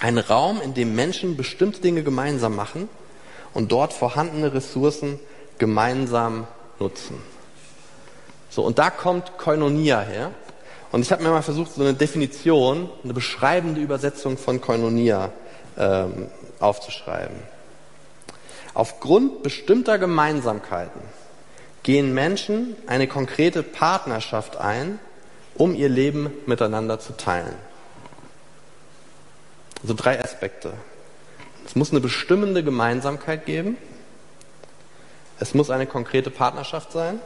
Ein 0.00 0.18
Raum, 0.18 0.60
in 0.62 0.74
dem 0.74 0.94
Menschen 0.94 1.36
bestimmte 1.36 1.80
Dinge 1.80 2.02
gemeinsam 2.02 2.56
machen 2.56 2.88
und 3.52 3.72
dort 3.72 3.92
vorhandene 3.92 4.54
Ressourcen 4.54 5.18
gemeinsam 5.58 6.46
nutzen. 6.78 7.16
So, 8.50 8.62
und 8.62 8.78
da 8.78 8.90
kommt 8.90 9.36
Koinonia 9.36 10.00
her. 10.00 10.30
Und 10.90 11.02
ich 11.02 11.12
habe 11.12 11.22
mir 11.22 11.30
mal 11.30 11.42
versucht, 11.42 11.72
so 11.74 11.82
eine 11.82 11.92
Definition, 11.92 12.88
eine 13.04 13.12
beschreibende 13.12 13.80
Übersetzung 13.80 14.38
von 14.38 14.60
Koinonia 14.60 15.30
ähm, 15.76 16.28
aufzuschreiben. 16.60 17.36
Aufgrund 18.74 19.42
bestimmter 19.42 19.98
Gemeinsamkeiten 19.98 21.00
gehen 21.82 22.12
Menschen 22.14 22.76
eine 22.86 23.06
konkrete 23.06 23.62
Partnerschaft 23.62 24.56
ein, 24.56 24.98
um 25.54 25.74
ihr 25.74 25.88
Leben 25.88 26.30
miteinander 26.46 27.00
zu 27.00 27.16
teilen. 27.16 27.54
Also 29.82 29.94
drei 29.94 30.22
Aspekte. 30.22 30.72
Es 31.66 31.76
muss 31.76 31.90
eine 31.90 32.00
bestimmende 32.00 32.64
Gemeinsamkeit 32.64 33.46
geben. 33.46 33.76
Es 35.40 35.54
muss 35.54 35.70
eine 35.70 35.86
konkrete 35.86 36.30
Partnerschaft 36.30 36.92
sein. 36.92 37.20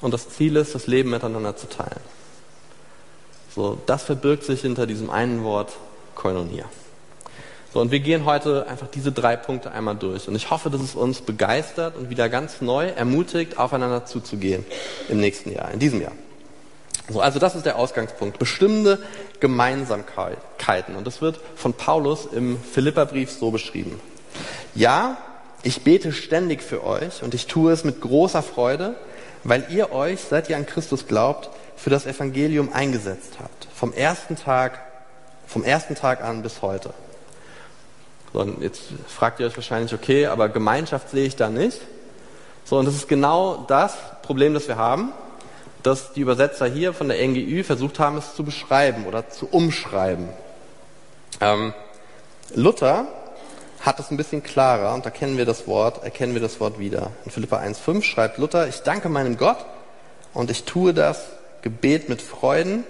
Und 0.00 0.12
das 0.12 0.28
Ziel 0.30 0.56
ist, 0.56 0.74
das 0.74 0.86
Leben 0.86 1.10
miteinander 1.10 1.56
zu 1.56 1.68
teilen. 1.68 2.00
So, 3.54 3.78
das 3.86 4.02
verbirgt 4.02 4.44
sich 4.44 4.60
hinter 4.60 4.86
diesem 4.86 5.08
einen 5.08 5.42
Wort 5.44 5.72
Koinonia. 6.14 6.66
So, 7.72 7.80
und 7.80 7.90
wir 7.90 8.00
gehen 8.00 8.24
heute 8.24 8.66
einfach 8.68 8.86
diese 8.86 9.12
drei 9.12 9.36
Punkte 9.36 9.70
einmal 9.72 9.96
durch. 9.96 10.28
Und 10.28 10.34
ich 10.34 10.50
hoffe, 10.50 10.70
dass 10.70 10.80
es 10.80 10.94
uns 10.94 11.20
begeistert 11.20 11.96
und 11.96 12.10
wieder 12.10 12.28
ganz 12.28 12.60
neu 12.60 12.88
ermutigt, 12.88 13.58
aufeinander 13.58 14.06
zuzugehen 14.06 14.64
im 15.08 15.20
nächsten 15.20 15.52
Jahr, 15.52 15.70
in 15.72 15.78
diesem 15.78 16.00
Jahr. 16.00 16.12
So, 17.08 17.20
also 17.20 17.38
das 17.38 17.54
ist 17.54 17.66
der 17.66 17.76
Ausgangspunkt. 17.76 18.38
Bestimmte 18.38 18.98
Gemeinsamkeiten. 19.40 20.96
Und 20.96 21.06
das 21.06 21.20
wird 21.20 21.38
von 21.54 21.72
Paulus 21.74 22.26
im 22.26 22.60
Philipperbrief 22.60 23.30
so 23.30 23.50
beschrieben. 23.50 24.00
Ja, 24.74 25.18
ich 25.62 25.82
bete 25.82 26.12
ständig 26.12 26.62
für 26.62 26.84
euch 26.84 27.22
und 27.22 27.34
ich 27.34 27.46
tue 27.46 27.72
es 27.72 27.84
mit 27.84 28.00
großer 28.00 28.42
Freude, 28.42 28.96
weil 29.44 29.66
ihr 29.70 29.92
euch, 29.92 30.20
seit 30.20 30.48
ihr 30.48 30.56
an 30.56 30.66
Christus 30.66 31.06
glaubt, 31.06 31.50
für 31.76 31.90
das 31.90 32.06
Evangelium 32.06 32.72
eingesetzt 32.72 33.34
habt. 33.40 33.68
Vom 33.74 33.92
ersten 33.92 34.36
Tag, 34.36 34.80
vom 35.46 35.62
ersten 35.62 35.94
Tag 35.94 36.22
an 36.22 36.42
bis 36.42 36.62
heute. 36.62 36.92
So, 38.36 38.42
und 38.42 38.60
jetzt 38.60 38.82
fragt 39.08 39.40
ihr 39.40 39.46
euch 39.46 39.56
wahrscheinlich, 39.56 39.94
okay, 39.94 40.26
aber 40.26 40.50
Gemeinschaft 40.50 41.08
sehe 41.08 41.24
ich 41.24 41.36
da 41.36 41.48
nicht. 41.48 41.80
So, 42.66 42.78
und 42.78 42.84
das 42.84 42.94
ist 42.94 43.08
genau 43.08 43.64
das 43.66 43.96
Problem, 44.20 44.52
das 44.52 44.68
wir 44.68 44.76
haben, 44.76 45.14
dass 45.82 46.12
die 46.12 46.20
Übersetzer 46.20 46.66
hier 46.66 46.92
von 46.92 47.08
der 47.08 47.26
NGÜ 47.26 47.64
versucht 47.64 47.98
haben, 47.98 48.18
es 48.18 48.34
zu 48.34 48.44
beschreiben 48.44 49.06
oder 49.06 49.30
zu 49.30 49.46
umschreiben. 49.46 50.28
Ähm, 51.40 51.72
Luther 52.54 53.06
hat 53.80 54.00
es 54.00 54.10
ein 54.10 54.18
bisschen 54.18 54.42
klarer 54.42 54.92
und 54.92 55.06
da 55.06 55.08
kennen 55.08 55.38
wir 55.38 55.46
das 55.46 55.66
Wort, 55.66 56.04
erkennen 56.04 56.34
wir 56.34 56.42
das 56.42 56.60
Wort 56.60 56.78
wieder. 56.78 57.12
In 57.24 57.30
Philippa 57.30 57.56
1,5 57.56 58.02
schreibt 58.02 58.36
Luther, 58.36 58.68
ich 58.68 58.80
danke 58.80 59.08
meinem 59.08 59.38
Gott 59.38 59.64
und 60.34 60.50
ich 60.50 60.64
tue 60.64 60.92
das 60.92 61.24
Gebet 61.62 62.10
mit 62.10 62.20
Freuden 62.20 62.84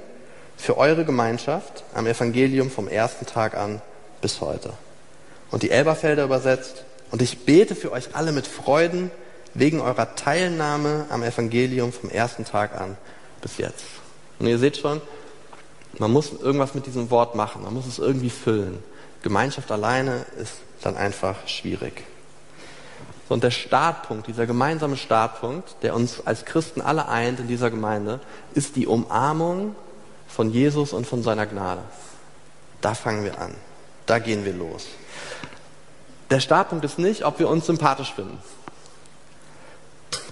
für 0.57 0.77
eure 0.77 1.05
Gemeinschaft 1.05 1.85
am 1.95 2.09
Evangelium 2.09 2.69
vom 2.69 2.89
ersten 2.89 3.27
Tag 3.27 3.57
an 3.57 3.81
bis 4.21 4.41
heute 4.41 4.73
und 5.51 5.63
die 5.63 5.71
Elberfelder 5.71 6.25
übersetzt. 6.25 6.85
Und 7.11 7.23
ich 7.23 7.45
bete 7.45 7.75
für 7.75 7.93
euch 7.93 8.15
alle 8.15 8.33
mit 8.33 8.47
Freuden 8.47 9.11
wegen 9.55 9.81
eurer 9.81 10.15
Teilnahme 10.17 11.07
am 11.09 11.23
Evangelium 11.23 11.93
vom 11.93 12.11
ersten 12.11 12.45
Tag 12.45 12.79
an 12.79 12.97
bis 13.41 13.59
jetzt. 13.59 13.85
Und 14.39 14.47
ihr 14.47 14.59
seht 14.59 14.77
schon, 14.77 15.01
man 15.99 16.13
muss 16.13 16.33
irgendwas 16.33 16.75
mit 16.75 16.87
diesem 16.87 17.11
Wort 17.11 17.35
machen, 17.35 17.63
man 17.63 17.73
muss 17.73 17.87
es 17.87 17.99
irgendwie 17.99 18.31
füllen. 18.31 18.83
Gemeinschaft 19.23 19.71
alleine 19.73 20.27
ist 20.41 20.55
dann 20.83 20.97
einfach 20.97 21.37
schwierig. 21.47 22.05
Und 23.29 23.43
der 23.43 23.51
Startpunkt, 23.51 24.29
dieser 24.29 24.47
gemeinsame 24.47 24.97
Startpunkt, 24.97 25.77
der 25.83 25.95
uns 25.95 26.25
als 26.27 26.45
Christen 26.45 26.81
alle 26.81 27.09
eint 27.09 27.41
in 27.41 27.49
dieser 27.49 27.71
Gemeinde, 27.71 28.21
ist 28.55 28.77
die 28.77 28.87
Umarmung 28.87 29.75
von 30.29 30.51
Jesus 30.51 30.93
und 30.93 31.07
von 31.07 31.23
seiner 31.23 31.47
Gnade. 31.47 31.83
Da 32.81 32.95
fangen 32.95 33.25
wir 33.25 33.41
an. 33.41 33.55
Da 34.05 34.19
gehen 34.21 34.45
wir 34.45 34.53
los. 34.53 34.87
Der 36.31 36.41
Startpunkt 36.41 36.85
ist 36.85 36.99
nicht, 36.99 37.25
ob 37.25 37.39
wir 37.39 37.49
uns 37.49 37.67
sympathisch 37.67 38.13
finden. 38.13 38.39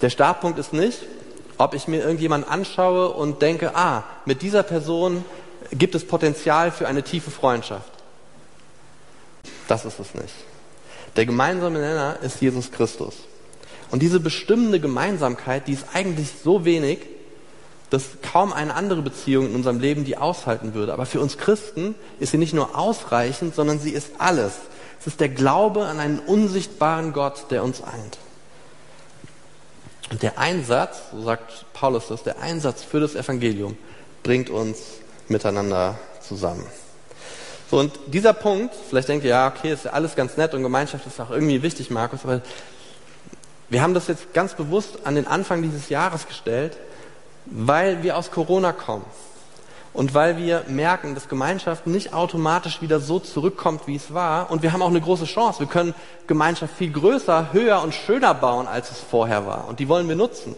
Der 0.01 0.09
Startpunkt 0.09 0.59
ist 0.59 0.73
nicht, 0.73 0.99
ob 1.57 1.73
ich 1.73 1.87
mir 1.87 2.01
irgendjemanden 2.01 2.49
anschaue 2.49 3.09
und 3.09 3.41
denke, 3.41 3.75
ah, 3.75 4.03
mit 4.25 4.41
dieser 4.41 4.63
Person 4.63 5.23
gibt 5.71 5.95
es 5.95 6.05
Potenzial 6.05 6.71
für 6.71 6.87
eine 6.87 7.03
tiefe 7.03 7.31
Freundschaft. 7.31 7.91
Das 9.67 9.85
ist 9.85 9.99
es 9.99 10.13
nicht. 10.13 10.33
Der 11.15 11.25
gemeinsame 11.25 11.79
Nenner 11.79 12.17
ist 12.21 12.41
Jesus 12.41 12.71
Christus. 12.71 13.15
Und 13.89 14.01
diese 14.01 14.19
bestimmende 14.19 14.79
Gemeinsamkeit, 14.79 15.67
die 15.67 15.73
ist 15.73 15.85
eigentlich 15.93 16.29
so 16.43 16.65
wenig, 16.65 16.99
dass 17.89 18.03
kaum 18.21 18.51
eine 18.51 18.73
andere 18.73 19.01
Beziehung 19.01 19.47
in 19.47 19.55
unserem 19.55 19.79
Leben 19.79 20.03
die 20.03 20.17
aushalten 20.17 20.73
würde. 20.73 20.91
Aber 20.91 21.05
für 21.05 21.21
uns 21.21 21.37
Christen 21.37 21.95
ist 22.19 22.31
sie 22.31 22.37
nicht 22.37 22.53
nur 22.53 22.77
ausreichend, 22.77 23.55
sondern 23.55 23.79
sie 23.79 23.91
ist 23.91 24.09
alles. 24.17 24.53
Es 25.05 25.11
ist 25.11 25.19
der 25.19 25.29
Glaube 25.29 25.85
an 25.85 25.99
einen 25.99 26.17
unsichtbaren 26.17 27.13
Gott, 27.13 27.51
der 27.51 27.63
uns 27.63 27.83
eint. 27.83 28.17
Und 30.09 30.23
der 30.23 30.39
Einsatz, 30.39 30.97
so 31.11 31.21
sagt 31.21 31.65
Paulus 31.73 32.07
das, 32.07 32.23
der 32.23 32.39
Einsatz 32.39 32.81
für 32.81 32.99
das 32.99 33.13
Evangelium 33.13 33.77
bringt 34.23 34.49
uns 34.49 34.79
miteinander 35.27 35.99
zusammen. 36.27 36.65
So, 37.69 37.77
und 37.77 37.91
dieser 38.07 38.33
Punkt, 38.33 38.73
vielleicht 38.89 39.07
denkt 39.07 39.25
ihr, 39.25 39.29
ja, 39.29 39.47
okay, 39.47 39.73
ist 39.73 39.85
ja 39.85 39.91
alles 39.91 40.15
ganz 40.15 40.37
nett 40.37 40.55
und 40.55 40.63
Gemeinschaft 40.63 41.05
ist 41.05 41.21
auch 41.21 41.29
irgendwie 41.29 41.61
wichtig, 41.61 41.91
Markus, 41.91 42.21
aber 42.23 42.41
wir 43.69 43.83
haben 43.83 43.93
das 43.93 44.07
jetzt 44.07 44.33
ganz 44.33 44.55
bewusst 44.55 44.97
an 45.03 45.13
den 45.13 45.27
Anfang 45.27 45.61
dieses 45.61 45.89
Jahres 45.89 46.27
gestellt, 46.27 46.77
weil 47.45 48.01
wir 48.01 48.17
aus 48.17 48.31
Corona 48.31 48.71
kommen 48.71 49.05
und 49.95 50.13
weil 50.13 50.37
wir 50.37 50.65
merken, 50.67 51.15
dass 51.15 51.29
Gemeinschaft 51.29 51.87
nicht 51.87 52.13
automatisch 52.13 52.81
wieder 52.81 52.99
so 52.99 53.19
zurückkommt, 53.19 53.87
wie 53.87 53.95
es 53.95 54.13
war. 54.13 54.51
Und 54.51 54.61
wir 54.61 54.73
haben 54.73 54.81
auch 54.81 54.89
eine 54.89 54.99
große 54.99 55.23
Chance. 55.23 55.61
Wir 55.61 55.67
können 55.67 55.95
Gemeinschaft 56.27 56.75
viel 56.77 56.91
größer, 56.91 57.53
höher 57.53 57.81
und 57.81 57.95
schöner 57.95 58.33
bauen, 58.33 58.67
als 58.67 58.91
es 58.91 58.99
vorher 58.99 59.47
war. 59.47 59.69
Und 59.69 59.79
die 59.79 59.87
wollen 59.87 60.09
wir 60.09 60.17
nutzen. 60.17 60.53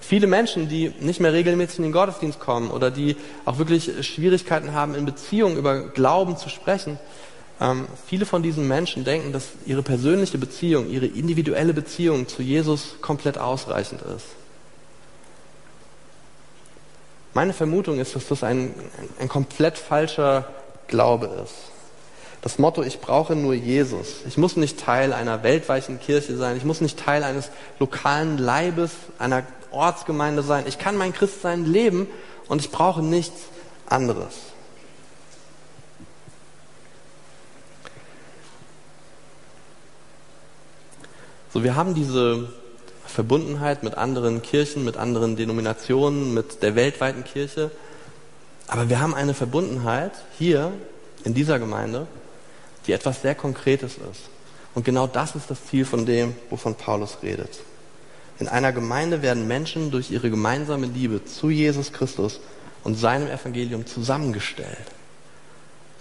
Viele 0.00 0.26
Menschen, 0.26 0.68
die 0.68 0.92
nicht 0.98 1.20
mehr 1.20 1.32
regelmäßig 1.32 1.78
in 1.78 1.84
den 1.84 1.92
Gottesdienst 1.92 2.40
kommen 2.40 2.72
oder 2.72 2.90
die 2.90 3.16
auch 3.44 3.58
wirklich 3.58 4.04
Schwierigkeiten 4.04 4.72
haben, 4.72 4.96
in 4.96 5.04
Beziehungen 5.04 5.56
über 5.56 5.80
Glauben 5.88 6.36
zu 6.36 6.48
sprechen, 6.48 6.98
ähm, 7.60 7.86
viele 8.06 8.26
von 8.26 8.42
diesen 8.42 8.66
Menschen 8.66 9.04
denken, 9.04 9.32
dass 9.32 9.50
ihre 9.64 9.82
persönliche 9.82 10.38
Beziehung, 10.38 10.88
ihre 10.90 11.06
individuelle 11.06 11.72
Beziehung 11.72 12.26
zu 12.26 12.42
Jesus 12.42 12.96
komplett 13.00 13.38
ausreichend 13.38 14.02
ist. 14.02 14.26
Meine 17.38 17.52
Vermutung 17.52 18.00
ist, 18.00 18.16
dass 18.16 18.26
das 18.26 18.42
ein, 18.42 18.74
ein 19.20 19.28
komplett 19.28 19.78
falscher 19.78 20.48
Glaube 20.88 21.26
ist. 21.44 21.54
Das 22.40 22.58
Motto, 22.58 22.82
ich 22.82 23.00
brauche 23.00 23.36
nur 23.36 23.54
Jesus. 23.54 24.08
Ich 24.26 24.36
muss 24.36 24.56
nicht 24.56 24.80
Teil 24.80 25.12
einer 25.12 25.44
weltweiten 25.44 26.00
Kirche 26.00 26.36
sein. 26.36 26.56
Ich 26.56 26.64
muss 26.64 26.80
nicht 26.80 26.98
Teil 26.98 27.22
eines 27.22 27.52
lokalen 27.78 28.38
Leibes, 28.38 28.90
einer 29.20 29.44
Ortsgemeinde 29.70 30.42
sein. 30.42 30.64
Ich 30.66 30.80
kann 30.80 30.96
mein 30.96 31.12
Christsein 31.12 31.64
leben 31.64 32.08
und 32.48 32.60
ich 32.60 32.72
brauche 32.72 33.04
nichts 33.04 33.42
anderes. 33.86 34.34
So, 41.54 41.62
wir 41.62 41.76
haben 41.76 41.94
diese 41.94 42.48
Verbundenheit 43.08 43.82
mit 43.82 43.96
anderen 43.96 44.42
Kirchen, 44.42 44.84
mit 44.84 44.96
anderen 44.96 45.36
Denominationen, 45.36 46.34
mit 46.34 46.62
der 46.62 46.74
weltweiten 46.74 47.24
Kirche. 47.24 47.70
Aber 48.66 48.88
wir 48.88 49.00
haben 49.00 49.14
eine 49.14 49.34
Verbundenheit 49.34 50.12
hier 50.38 50.72
in 51.24 51.34
dieser 51.34 51.58
Gemeinde, 51.58 52.06
die 52.86 52.92
etwas 52.92 53.22
sehr 53.22 53.34
Konkretes 53.34 53.94
ist. 53.94 54.28
Und 54.74 54.84
genau 54.84 55.06
das 55.06 55.34
ist 55.34 55.50
das 55.50 55.64
Ziel 55.66 55.84
von 55.84 56.06
dem, 56.06 56.36
wovon 56.50 56.74
Paulus 56.74 57.18
redet. 57.22 57.58
In 58.38 58.46
einer 58.46 58.72
Gemeinde 58.72 59.22
werden 59.22 59.48
Menschen 59.48 59.90
durch 59.90 60.10
ihre 60.10 60.30
gemeinsame 60.30 60.86
Liebe 60.86 61.24
zu 61.24 61.50
Jesus 61.50 61.92
Christus 61.92 62.40
und 62.84 62.94
seinem 62.94 63.26
Evangelium 63.26 63.86
zusammengestellt. 63.86 64.86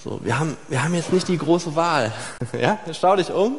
So, 0.03 0.19
wir 0.23 0.37
haben, 0.37 0.55
wir 0.67 0.83
haben 0.83 0.93
jetzt 0.93 1.11
nicht 1.11 1.27
die 1.27 1.37
große 1.37 1.75
Wahl. 1.75 2.13
ja, 2.61 2.77
schau 2.93 3.15
dich 3.15 3.31
um. 3.31 3.57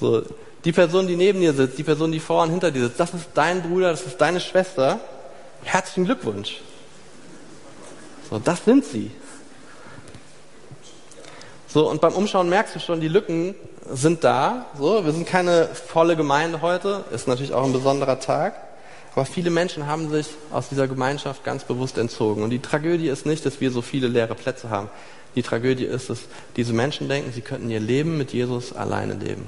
So, 0.00 0.22
die 0.64 0.72
Person, 0.72 1.06
die 1.06 1.16
neben 1.16 1.40
dir 1.40 1.52
sitzt, 1.52 1.78
die 1.78 1.82
Person, 1.82 2.10
die 2.10 2.20
vor 2.20 2.42
und 2.42 2.50
hinter 2.50 2.70
dir 2.70 2.84
sitzt, 2.84 2.98
das 2.98 3.12
ist 3.12 3.28
dein 3.34 3.62
Bruder, 3.62 3.90
das 3.90 4.02
ist 4.02 4.20
deine 4.20 4.40
Schwester. 4.40 5.00
Herzlichen 5.62 6.06
Glückwunsch. 6.06 6.60
So, 8.30 8.38
das 8.38 8.64
sind 8.64 8.84
sie. 8.84 9.10
So, 11.68 11.90
und 11.90 12.00
beim 12.00 12.14
Umschauen 12.14 12.48
merkst 12.48 12.74
du 12.76 12.80
schon, 12.80 13.00
die 13.00 13.08
Lücken 13.08 13.54
sind 13.90 14.24
da. 14.24 14.66
So, 14.78 15.04
wir 15.04 15.12
sind 15.12 15.26
keine 15.26 15.66
volle 15.66 16.16
Gemeinde 16.16 16.62
heute, 16.62 17.04
ist 17.10 17.28
natürlich 17.28 17.52
auch 17.52 17.64
ein 17.64 17.72
besonderer 17.72 18.20
Tag. 18.20 18.54
Aber 19.14 19.26
viele 19.26 19.50
Menschen 19.50 19.86
haben 19.86 20.10
sich 20.10 20.28
aus 20.50 20.68
dieser 20.68 20.88
Gemeinschaft 20.88 21.44
ganz 21.44 21.64
bewusst 21.64 21.98
entzogen. 21.98 22.42
Und 22.42 22.50
die 22.50 22.60
Tragödie 22.60 23.08
ist 23.08 23.26
nicht, 23.26 23.44
dass 23.46 23.60
wir 23.60 23.70
so 23.70 23.82
viele 23.82 24.08
leere 24.08 24.34
Plätze 24.34 24.70
haben. 24.70 24.88
Die 25.36 25.42
Tragödie 25.42 25.84
ist, 25.84 26.10
dass 26.10 26.20
diese 26.56 26.72
Menschen 26.72 27.08
denken, 27.08 27.32
sie 27.32 27.40
könnten 27.40 27.70
ihr 27.70 27.80
Leben 27.80 28.18
mit 28.18 28.32
Jesus 28.32 28.72
alleine 28.72 29.14
leben. 29.14 29.46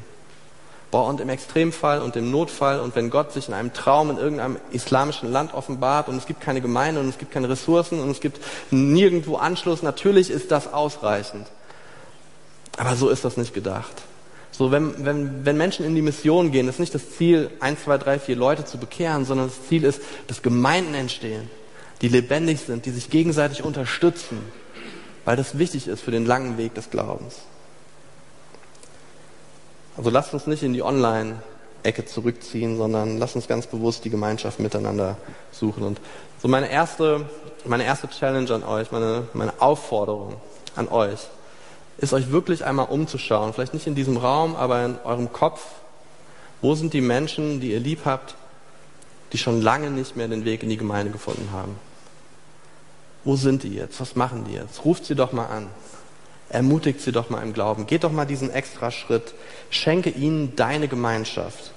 Boah, 0.91 1.09
und 1.09 1.21
im 1.21 1.29
Extremfall 1.29 2.01
und 2.01 2.15
im 2.15 2.31
Notfall 2.31 2.79
und 2.81 2.95
wenn 2.95 3.11
Gott 3.11 3.33
sich 3.33 3.49
in 3.49 3.55
einem 3.55 3.73
Traum 3.73 4.11
in 4.11 4.19
irgendeinem 4.19 4.57
islamischen 4.71 5.33
Land 5.33 5.53
offenbart 5.53 6.09
und 6.09 6.17
es 6.17 6.27
gibt 6.27 6.41
keine 6.41 6.61
Gemeinde 6.61 7.01
und 7.01 7.09
es 7.09 7.19
gibt 7.19 7.33
keine 7.33 7.49
Ressourcen 7.49 8.01
und 8.01 8.11
es 8.11 8.21
gibt 8.21 8.41
nirgendwo 8.71 9.37
Anschluss, 9.37 9.83
natürlich 9.83 10.31
ist 10.31 10.53
das 10.53 10.73
ausreichend. 10.73 11.49
Aber 12.77 12.95
so 12.95 13.09
ist 13.09 13.25
das 13.25 13.37
nicht 13.37 13.53
gedacht. 13.53 14.03
So, 14.53 14.71
wenn, 14.71 15.05
wenn, 15.05 15.45
wenn 15.45 15.57
Menschen 15.57 15.85
in 15.85 15.95
die 15.95 16.03
Mission 16.03 16.51
gehen, 16.51 16.69
ist 16.69 16.81
nicht 16.81 16.95
das 16.95 17.11
Ziel, 17.11 17.51
ein, 17.61 17.77
zwei, 17.77 17.99
drei, 17.99 18.19
vier 18.19 18.37
Leute 18.37 18.65
zu 18.65 18.79
bekehren, 18.79 19.25
sondern 19.25 19.49
das 19.49 19.69
Ziel 19.69 19.85
ist, 19.85 20.01
dass 20.29 20.41
Gemeinden 20.41 20.95
entstehen, 20.95 21.51
die 22.01 22.09
lebendig 22.09 22.61
sind, 22.61 22.87
die 22.87 22.91
sich 22.91 23.11
gegenseitig 23.11 23.65
unterstützen, 23.65 24.39
weil 25.25 25.37
das 25.37 25.59
wichtig 25.59 25.89
ist 25.89 26.01
für 26.01 26.11
den 26.11 26.25
langen 26.25 26.57
Weg 26.57 26.75
des 26.75 26.91
Glaubens. 26.91 27.41
Also 29.97 30.11
lasst 30.11 30.35
uns 30.35 30.47
nicht 30.47 30.63
in 30.63 30.75
die 30.75 30.83
Online-Ecke 30.83 32.05
zurückziehen, 32.05 32.77
sondern 32.77 33.19
lasst 33.19 33.37
uns 33.37 33.49
ganz 33.49 33.67
bewusst 33.67 34.05
die 34.05 34.11
Gemeinschaft 34.11 34.61
miteinander 34.61 35.17
suchen. 35.53 35.83
Und 35.83 36.01
so 36.43 36.49
meine 36.49 36.71
erste, 36.71 37.25
meine 37.65 37.85
erste 37.85 38.09
Challenge 38.09 38.53
an 38.53 38.63
euch, 38.63 38.93
meine, 38.93 39.27
meine 39.33 39.55
Aufforderung 39.61 40.35
an 40.75 40.89
euch, 40.89 41.21
ist 41.99 42.13
euch 42.13 42.31
wirklich 42.31 42.65
einmal 42.65 42.87
umzuschauen, 42.87 43.55
vielleicht 43.55 43.73
nicht 43.73 43.87
in 43.87 43.95
diesem 43.95 44.19
Raum, 44.19 44.55
aber 44.55 44.85
in 44.85 44.99
eurem 45.05 45.33
Kopf. 45.33 45.63
Wo 46.61 46.75
sind 46.75 46.93
die 46.93 47.01
Menschen, 47.01 47.61
die 47.61 47.73
ihr 47.73 47.81
lieb 47.81 48.01
habt, 48.05 48.35
die 49.33 49.39
schon 49.39 49.63
lange 49.63 49.91
nicht 49.91 50.17
mehr 50.17 50.29
den 50.29 50.45
Weg 50.45 50.63
in 50.63 50.69
die 50.69 50.77
Gemeinde 50.77 51.11
gefunden 51.11 51.49
haben? 51.53 51.77
Wo 53.25 53.37
sind 53.37 53.63
die 53.63 53.75
jetzt? 53.75 54.01
Was 54.01 54.15
machen 54.15 54.45
die 54.45 54.55
jetzt? 54.55 54.85
Ruft 54.85 55.07
sie 55.07 55.15
doch 55.15 55.33
mal 55.33 55.47
an. 55.47 55.69
Ermutigt 56.49 57.01
sie 57.01 57.13
doch 57.13 57.29
mal 57.29 57.43
im 57.43 57.53
Glauben. 57.53 57.87
Geht 57.87 58.05
doch 58.05 58.13
mal 58.13 58.25
diesen 58.25 58.51
extra 58.51 58.91
Schritt. 58.91 59.35
Schenke 59.71 60.11
ihnen 60.11 60.55
deine 60.57 60.89
Gemeinschaft. 60.89 61.73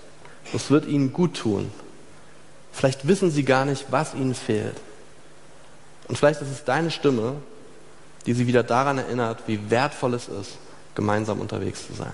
Das 0.54 0.70
wird 0.70 0.86
ihnen 0.88 1.12
gut 1.14 1.38
tun. 1.38 1.72
Vielleicht 2.72 3.08
wissen 3.08 3.32
sie 3.32 3.44
gar 3.44 3.66
nicht, 3.66 3.88
was 3.90 4.14
ihnen 4.14 4.36
fehlt. 4.36 4.76
Und 6.08 6.18
vielleicht 6.18 6.42
ist 6.42 6.52
es 6.52 6.64
deine 6.64 6.92
Stimme, 6.92 7.36
die 8.26 8.34
sie 8.34 8.48
wieder 8.48 8.64
daran 8.64 8.98
erinnert, 8.98 9.44
wie 9.48 9.70
wertvoll 9.70 10.14
es 10.14 10.28
ist, 10.28 10.58
gemeinsam 10.96 11.40
unterwegs 11.40 11.86
zu 11.88 11.94
sein. 11.94 12.14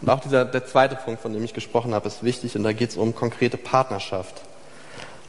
Und 0.00 0.08
auch 0.08 0.20
dieser, 0.20 0.44
der 0.44 0.66
zweite 0.66 0.96
Punkt, 0.96 1.20
von 1.20 1.32
dem 1.32 1.44
ich 1.44 1.52
gesprochen 1.52 1.94
habe, 1.94 2.08
ist 2.08 2.22
wichtig 2.22 2.56
und 2.56 2.62
da 2.62 2.72
geht 2.72 2.90
es 2.90 2.96
um 2.96 3.14
konkrete 3.14 3.56
Partnerschaft. 3.56 4.40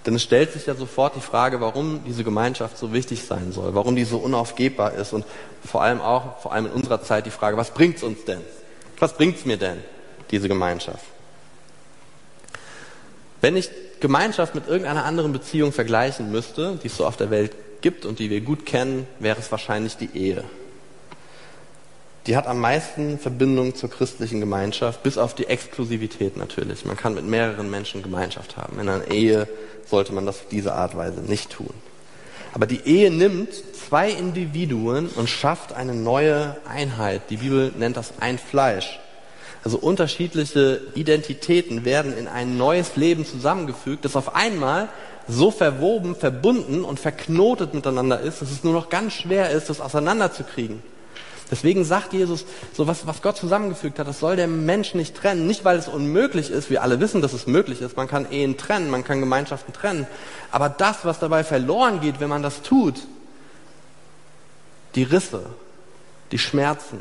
Denn 0.05 0.15
es 0.15 0.23
stellt 0.23 0.51
sich 0.51 0.65
ja 0.65 0.73
sofort 0.73 1.15
die 1.15 1.21
Frage, 1.21 1.61
warum 1.61 2.03
diese 2.05 2.23
Gemeinschaft 2.23 2.77
so 2.77 2.91
wichtig 2.91 3.23
sein 3.23 3.51
soll, 3.51 3.75
warum 3.75 3.95
die 3.95 4.03
so 4.03 4.17
unaufgebbar 4.17 4.93
ist 4.93 5.13
und 5.13 5.25
vor 5.63 5.83
allem 5.83 6.01
auch, 6.01 6.39
vor 6.39 6.53
allem 6.53 6.65
in 6.65 6.71
unserer 6.71 7.03
Zeit, 7.03 7.27
die 7.27 7.31
Frage, 7.31 7.55
was 7.57 7.71
bringt 7.71 7.97
es 7.97 8.03
uns 8.03 8.25
denn? 8.25 8.41
Was 8.97 9.15
bringt 9.15 9.37
es 9.37 9.45
mir 9.45 9.57
denn, 9.57 9.77
diese 10.31 10.47
Gemeinschaft? 10.47 11.05
Wenn 13.41 13.55
ich 13.55 13.69
Gemeinschaft 13.99 14.55
mit 14.55 14.67
irgendeiner 14.67 15.05
anderen 15.05 15.33
Beziehung 15.33 15.71
vergleichen 15.71 16.31
müsste, 16.31 16.79
die 16.81 16.87
es 16.87 16.97
so 16.97 17.05
auf 17.05 17.17
der 17.17 17.29
Welt 17.29 17.51
gibt 17.81 18.05
und 18.05 18.19
die 18.19 18.29
wir 18.29 18.41
gut 18.41 18.65
kennen, 18.65 19.07
wäre 19.19 19.39
es 19.39 19.51
wahrscheinlich 19.51 19.97
die 19.97 20.15
Ehe. 20.15 20.43
Die 22.27 22.37
hat 22.37 22.45
am 22.45 22.59
meisten 22.59 23.17
Verbindung 23.17 23.73
zur 23.73 23.89
christlichen 23.89 24.39
Gemeinschaft, 24.39 25.01
bis 25.01 25.17
auf 25.17 25.33
die 25.33 25.47
Exklusivität 25.47 26.37
natürlich. 26.37 26.85
Man 26.85 26.95
kann 26.95 27.15
mit 27.15 27.25
mehreren 27.25 27.69
Menschen 27.71 28.03
Gemeinschaft 28.03 28.57
haben. 28.57 28.79
In 28.79 28.89
einer 28.89 29.09
Ehe 29.09 29.47
sollte 29.87 30.13
man 30.13 30.27
das 30.27 30.37
auf 30.37 30.47
diese 30.51 30.73
Art 30.73 30.95
Weise 30.95 31.21
nicht 31.21 31.49
tun. 31.49 31.73
Aber 32.53 32.67
die 32.67 32.81
Ehe 32.85 33.09
nimmt 33.09 33.49
zwei 33.73 34.11
Individuen 34.11 35.09
und 35.15 35.29
schafft 35.29 35.73
eine 35.73 35.95
neue 35.95 36.57
Einheit. 36.67 37.23
Die 37.29 37.37
Bibel 37.37 37.71
nennt 37.77 37.97
das 37.97 38.13
ein 38.19 38.37
Fleisch. 38.37 38.99
Also 39.63 39.77
unterschiedliche 39.77 40.81
Identitäten 40.95 41.85
werden 41.85 42.15
in 42.15 42.27
ein 42.27 42.57
neues 42.57 42.95
Leben 42.97 43.25
zusammengefügt, 43.25 44.05
das 44.05 44.15
auf 44.15 44.35
einmal 44.35 44.89
so 45.27 45.49
verwoben, 45.49 46.15
verbunden 46.15 46.83
und 46.83 46.99
verknotet 46.99 47.73
miteinander 47.73 48.19
ist, 48.19 48.41
dass 48.41 48.51
es 48.51 48.63
nur 48.63 48.73
noch 48.73 48.89
ganz 48.89 49.13
schwer 49.13 49.49
ist, 49.51 49.69
das 49.69 49.79
auseinanderzukriegen. 49.79 50.83
Deswegen 51.51 51.83
sagt 51.83 52.13
Jesus, 52.13 52.45
so 52.73 52.87
was, 52.87 53.05
was 53.05 53.21
Gott 53.21 53.35
zusammengefügt 53.35 53.99
hat, 53.99 54.07
das 54.07 54.21
soll 54.21 54.37
der 54.37 54.47
Mensch 54.47 54.93
nicht 54.93 55.15
trennen. 55.15 55.47
Nicht, 55.47 55.65
weil 55.65 55.77
es 55.77 55.89
unmöglich 55.89 56.49
ist. 56.49 56.69
Wir 56.69 56.81
alle 56.81 57.01
wissen, 57.01 57.21
dass 57.21 57.33
es 57.33 57.45
möglich 57.45 57.81
ist. 57.81 57.97
Man 57.97 58.07
kann 58.07 58.31
Ehen 58.31 58.57
trennen, 58.57 58.89
man 58.89 59.03
kann 59.03 59.19
Gemeinschaften 59.19 59.73
trennen. 59.73 60.07
Aber 60.49 60.69
das, 60.69 61.03
was 61.03 61.19
dabei 61.19 61.43
verloren 61.43 61.99
geht, 61.99 62.21
wenn 62.21 62.29
man 62.29 62.41
das 62.41 62.61
tut, 62.61 63.01
die 64.95 65.03
Risse, 65.03 65.45
die 66.31 66.39
Schmerzen, 66.39 66.99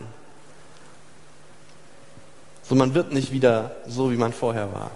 so 2.69 2.75
man 2.75 2.95
wird 2.95 3.13
nicht 3.13 3.33
wieder 3.33 3.77
so, 3.87 4.11
wie 4.11 4.17
man 4.17 4.33
vorher 4.33 4.73
war. 4.73 4.91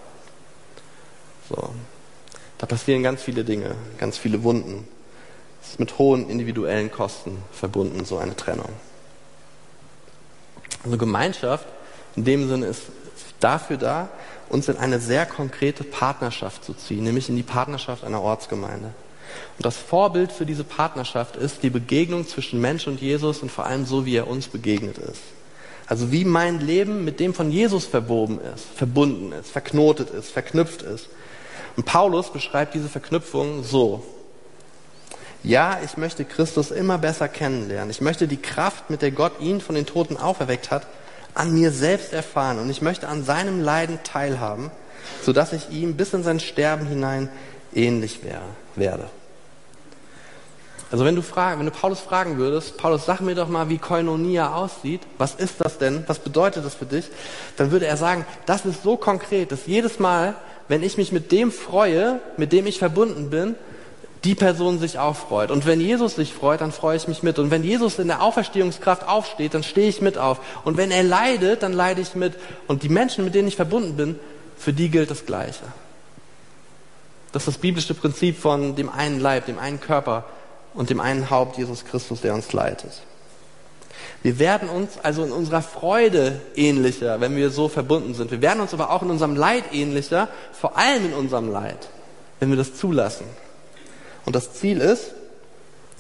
So. 1.49 1.71
Da 2.59 2.67
passieren 2.67 3.05
ganz 3.05 3.23
viele 3.23 3.45
Dinge, 3.45 3.77
ganz 3.99 4.19
viele 4.19 4.43
Wunden. 4.43 4.89
Es 5.63 5.71
ist 5.71 5.81
mit 5.81 5.97
hohen 5.99 6.29
individuellen 6.29 6.91
Kosten 6.91 7.39
verbunden, 7.53 8.05
so 8.05 8.19
eine 8.19 8.35
Trennung. 8.35 8.71
Also 10.85 10.97
Gemeinschaft 10.97 11.67
in 12.17 12.25
dem 12.25 12.49
Sinne 12.49 12.67
ist 12.67 12.83
dafür 13.41 13.77
da, 13.77 14.09
uns 14.49 14.69
in 14.69 14.77
eine 14.77 15.01
sehr 15.01 15.27
konkrete 15.27 15.85
Partnerschaft 15.85 16.65
zu 16.65 16.75
ziehen, 16.75 17.05
nämlich 17.05 17.29
in 17.29 17.37
die 17.37 17.43
Partnerschaft 17.43 18.05
einer 18.05 18.21
Ortsgemeinde. 18.21 18.93
Und 19.57 19.67
das 19.67 19.77
Vorbild 19.77 20.31
für 20.31 20.47
diese 20.47 20.65
Partnerschaft 20.65 21.37
ist 21.37 21.63
die 21.63 21.71
Begegnung 21.71 22.27
zwischen 22.27 22.61
Mensch 22.61 22.87
und 22.87 23.01
Jesus 23.01 23.41
und 23.41 23.51
vor 23.51 23.67
allem 23.67 23.85
so, 23.87 24.07
wie 24.07 24.17
er 24.17 24.29
uns 24.29 24.49
begegnet 24.49 24.99
ist. 24.99 25.23
Also 25.87 26.13
wie 26.13 26.25
mein 26.25 26.61
Leben 26.61 27.05
mit 27.05 27.21
dem 27.21 27.35
von 27.35 27.51
Jesus 27.51 27.85
verwoben 27.85 28.41
ist, 28.55 28.65
verbunden 28.77 29.33
ist, 29.33 29.51
verknotet 29.51 30.11
ist, 30.11 30.31
verknüpft 30.31 30.83
ist. 30.83 31.09
Und 31.77 31.85
Paulus 31.85 32.33
beschreibt 32.33 32.75
diese 32.75 32.89
Verknüpfung 32.89 33.65
so. 33.65 34.03
Ja, 35.45 35.79
ich 35.85 35.99
möchte 35.99 36.25
Christus 36.25 36.71
immer 36.71 36.97
besser 36.97 37.29
kennenlernen. 37.29 37.91
Ich 37.91 38.01
möchte 38.01 38.27
die 38.27 38.39
Kraft, 38.39 38.89
mit 38.89 39.03
der 39.03 39.11
Gott 39.11 39.41
ihn 39.41 39.61
von 39.61 39.75
den 39.75 39.85
Toten 39.85 40.17
auferweckt 40.17 40.71
hat, 40.71 40.87
an 41.35 41.53
mir 41.53 41.71
selbst 41.71 42.15
erfahren 42.15 42.59
und 42.59 42.71
ich 42.71 42.81
möchte 42.81 43.09
an 43.09 43.25
seinem 43.25 43.61
Leiden 43.61 43.99
teilhaben, 44.05 44.71
sodass 45.23 45.53
ich 45.53 45.69
ihm 45.69 45.97
bis 45.97 46.15
in 46.15 46.23
sein 46.23 46.41
Sterben 46.41 46.87
hinein 46.87 47.29
ähnlich 47.75 48.21
werde. 48.75 49.05
Also 50.91 51.05
wenn 51.05 51.17
du, 51.17 51.23
fragen, 51.23 51.59
wenn 51.59 51.67
du 51.67 51.73
Paulus 51.73 52.01
fragen 52.01 52.39
würdest, 52.39 52.79
Paulus, 52.79 53.05
sag 53.05 53.21
mir 53.21 53.35
doch 53.35 53.49
mal, 53.49 53.69
wie 53.69 53.79
Koinonia 53.79 54.55
aussieht, 54.55 55.03
was 55.19 55.35
ist 55.35 55.57
das 55.59 55.77
denn, 55.77 56.05
was 56.07 56.21
bedeutet 56.21 56.65
das 56.65 56.75
für 56.75 56.87
dich, 56.87 57.11
dann 57.59 57.71
würde 57.71 57.87
er 57.87 57.99
sagen, 57.99 58.25
das 58.47 58.65
ist 58.65 58.83
so 58.83 58.97
konkret, 58.97 59.53
dass 59.53 59.67
jedes 59.67 59.99
Mal, 59.99 60.37
wenn 60.69 60.83
ich 60.83 60.97
mich 60.97 61.13
mit 61.13 61.33
dem 61.33 61.53
freue, 61.53 62.21
mit 62.39 62.53
dem 62.53 62.67
ich 62.67 62.79
verbunden 62.79 63.29
bin, 63.29 63.57
die 64.25 64.35
Person 64.35 64.79
sich 64.79 64.99
auch 64.99 65.17
freut. 65.17 65.51
Und 65.51 65.67
wenn 65.67 65.81
Jesus 65.81 66.17
sich 66.17 66.33
freut, 66.33 66.63
dann 66.63 66.73
freue 66.73 66.97
ich 66.97 67.07
mich 67.07 67.23
mit. 67.23 67.39
Und 67.39 67.51
wenn 67.51 67.63
Jesus 67.63 67.99
in 67.99 68.09
der 68.09 68.23
Auferstehungskraft 68.23 69.07
aufsteht, 69.07 69.55
dann 69.55 69.63
stehe 69.63 69.89
ich 69.89 70.01
mit 70.01 70.17
auf. 70.17 70.41
Und 70.65 70.77
wenn 70.77 70.91
er 70.91 71.03
leidet, 71.03 71.63
dann 71.63 71.75
leide 71.75 72.01
ich 72.01 72.15
mit. 72.15 72.35
Und 72.67 72.83
die 72.83 72.89
Menschen, 72.89 73.25
mit 73.25 73.35
denen 73.35 73.49
ich 73.49 73.57
verbunden 73.57 73.97
bin, 73.97 74.19
für 74.57 74.73
die 74.73 74.89
gilt 74.89 75.11
das 75.11 75.27
Gleiche. 75.27 75.65
Das 77.33 77.43
ist 77.43 77.49
das 77.49 77.59
biblische 77.59 77.95
Prinzip 77.95 78.39
von 78.39 78.77
dem 78.77 78.89
einen 78.89 79.21
Leib, 79.21 79.47
dem 79.47 79.59
einen 79.59 79.81
Körper 79.81 80.25
und 80.73 80.89
dem 80.89 81.01
einen 81.01 81.31
Haupt, 81.31 81.59
Jesus 81.59 81.85
Christus, 81.85 82.21
der 82.23 82.35
uns 82.35 82.53
leitet. 82.53 83.03
Wir 84.23 84.39
werden 84.39 84.71
uns 84.71 84.99
also 85.03 85.23
in 85.23 85.33
unserer 85.33 85.61
Freude 85.61 86.41
ähnlicher, 86.57 87.21
wenn 87.21 87.37
wir 87.37 87.51
so 87.51 87.69
verbunden 87.69 88.15
sind. 88.15 88.31
Wir 88.31 88.41
werden 88.41 88.61
uns 88.61 88.73
aber 88.73 88.91
auch 88.91 89.03
in 89.03 89.11
unserem 89.11 89.37
Leid 89.37 89.65
ähnlicher, 89.73 90.29
vor 90.53 90.79
allem 90.79 91.07
in 91.07 91.13
unserem 91.13 91.51
Leid, 91.51 91.89
wenn 92.41 92.49
wir 92.49 92.57
das 92.57 92.75
zulassen. 92.75 93.27
Und 94.25 94.35
das 94.35 94.55
Ziel 94.55 94.81
ist, 94.81 95.13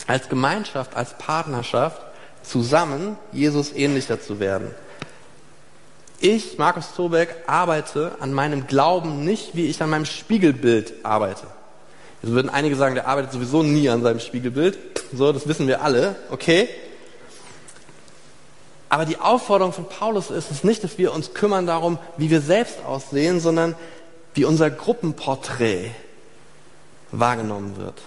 als 0.06 0.28
Gemeinschaft, 0.28 0.96
als 0.96 1.16
Partnerschaft 1.18 2.00
zusammen 2.42 3.16
Jesus 3.32 3.72
ähnlicher 3.72 4.20
zu 4.20 4.40
werden. 4.40 4.70
Ich, 6.20 6.58
Markus 6.58 6.94
Zobeck, 6.94 7.34
arbeite 7.46 8.12
an 8.20 8.32
meinem 8.32 8.66
Glauben 8.66 9.24
nicht, 9.24 9.54
wie 9.54 9.66
ich 9.66 9.82
an 9.82 9.90
meinem 9.90 10.06
Spiegelbild 10.06 10.92
arbeite. 11.02 11.46
Jetzt 12.22 12.32
würden 12.32 12.50
einige 12.50 12.76
sagen, 12.76 12.94
der 12.94 13.08
arbeitet 13.08 13.32
sowieso 13.32 13.62
nie 13.62 13.88
an 13.88 14.02
seinem 14.02 14.20
Spiegelbild. 14.20 14.78
So, 15.12 15.32
das 15.32 15.46
wissen 15.46 15.66
wir 15.66 15.82
alle, 15.82 16.16
okay? 16.30 16.68
Aber 18.88 19.04
die 19.04 19.18
Aufforderung 19.18 19.72
von 19.72 19.88
Paulus 19.88 20.30
ist 20.30 20.50
es 20.50 20.64
nicht, 20.64 20.84
dass 20.84 20.98
wir 20.98 21.12
uns 21.12 21.34
kümmern 21.34 21.66
darum, 21.66 21.98
wie 22.16 22.30
wir 22.30 22.40
selbst 22.40 22.84
aussehen, 22.86 23.40
sondern 23.40 23.74
wie 24.34 24.44
unser 24.44 24.70
Gruppenporträt 24.70 25.90
wahrgenommen 27.10 27.76
wird 27.76 28.00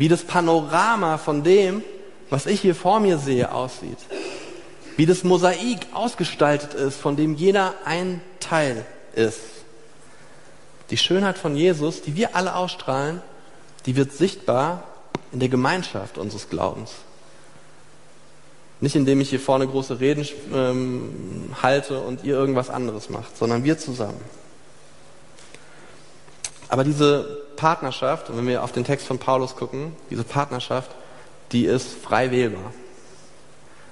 wie 0.00 0.08
das 0.08 0.24
Panorama 0.24 1.18
von 1.18 1.42
dem, 1.44 1.82
was 2.30 2.46
ich 2.46 2.62
hier 2.62 2.74
vor 2.74 3.00
mir 3.00 3.18
sehe, 3.18 3.52
aussieht. 3.52 3.98
Wie 4.96 5.04
das 5.04 5.24
Mosaik 5.24 5.88
ausgestaltet 5.92 6.72
ist, 6.72 6.96
von 6.96 7.16
dem 7.16 7.34
jeder 7.34 7.74
ein 7.84 8.22
Teil 8.40 8.86
ist. 9.14 9.40
Die 10.88 10.96
Schönheit 10.96 11.36
von 11.36 11.54
Jesus, 11.54 12.00
die 12.00 12.16
wir 12.16 12.34
alle 12.34 12.54
ausstrahlen, 12.54 13.20
die 13.84 13.94
wird 13.94 14.12
sichtbar 14.12 14.84
in 15.32 15.38
der 15.40 15.50
Gemeinschaft 15.50 16.16
unseres 16.16 16.48
Glaubens. 16.48 16.92
Nicht 18.80 18.96
indem 18.96 19.20
ich 19.20 19.28
hier 19.28 19.38
vorne 19.38 19.66
große 19.66 20.00
Reden 20.00 20.26
ähm, 20.54 21.54
halte 21.62 22.00
und 22.00 22.24
ihr 22.24 22.36
irgendwas 22.36 22.70
anderes 22.70 23.10
macht, 23.10 23.36
sondern 23.36 23.64
wir 23.64 23.76
zusammen. 23.76 24.22
Aber 26.70 26.84
diese 26.84 27.49
Partnerschaft, 27.60 28.34
wenn 28.34 28.46
wir 28.46 28.64
auf 28.64 28.72
den 28.72 28.84
Text 28.84 29.06
von 29.06 29.18
Paulus 29.18 29.54
gucken, 29.54 29.92
diese 30.08 30.24
Partnerschaft, 30.24 30.90
die 31.52 31.66
ist 31.66 31.92
frei 31.92 32.30
wählbar. 32.30 32.72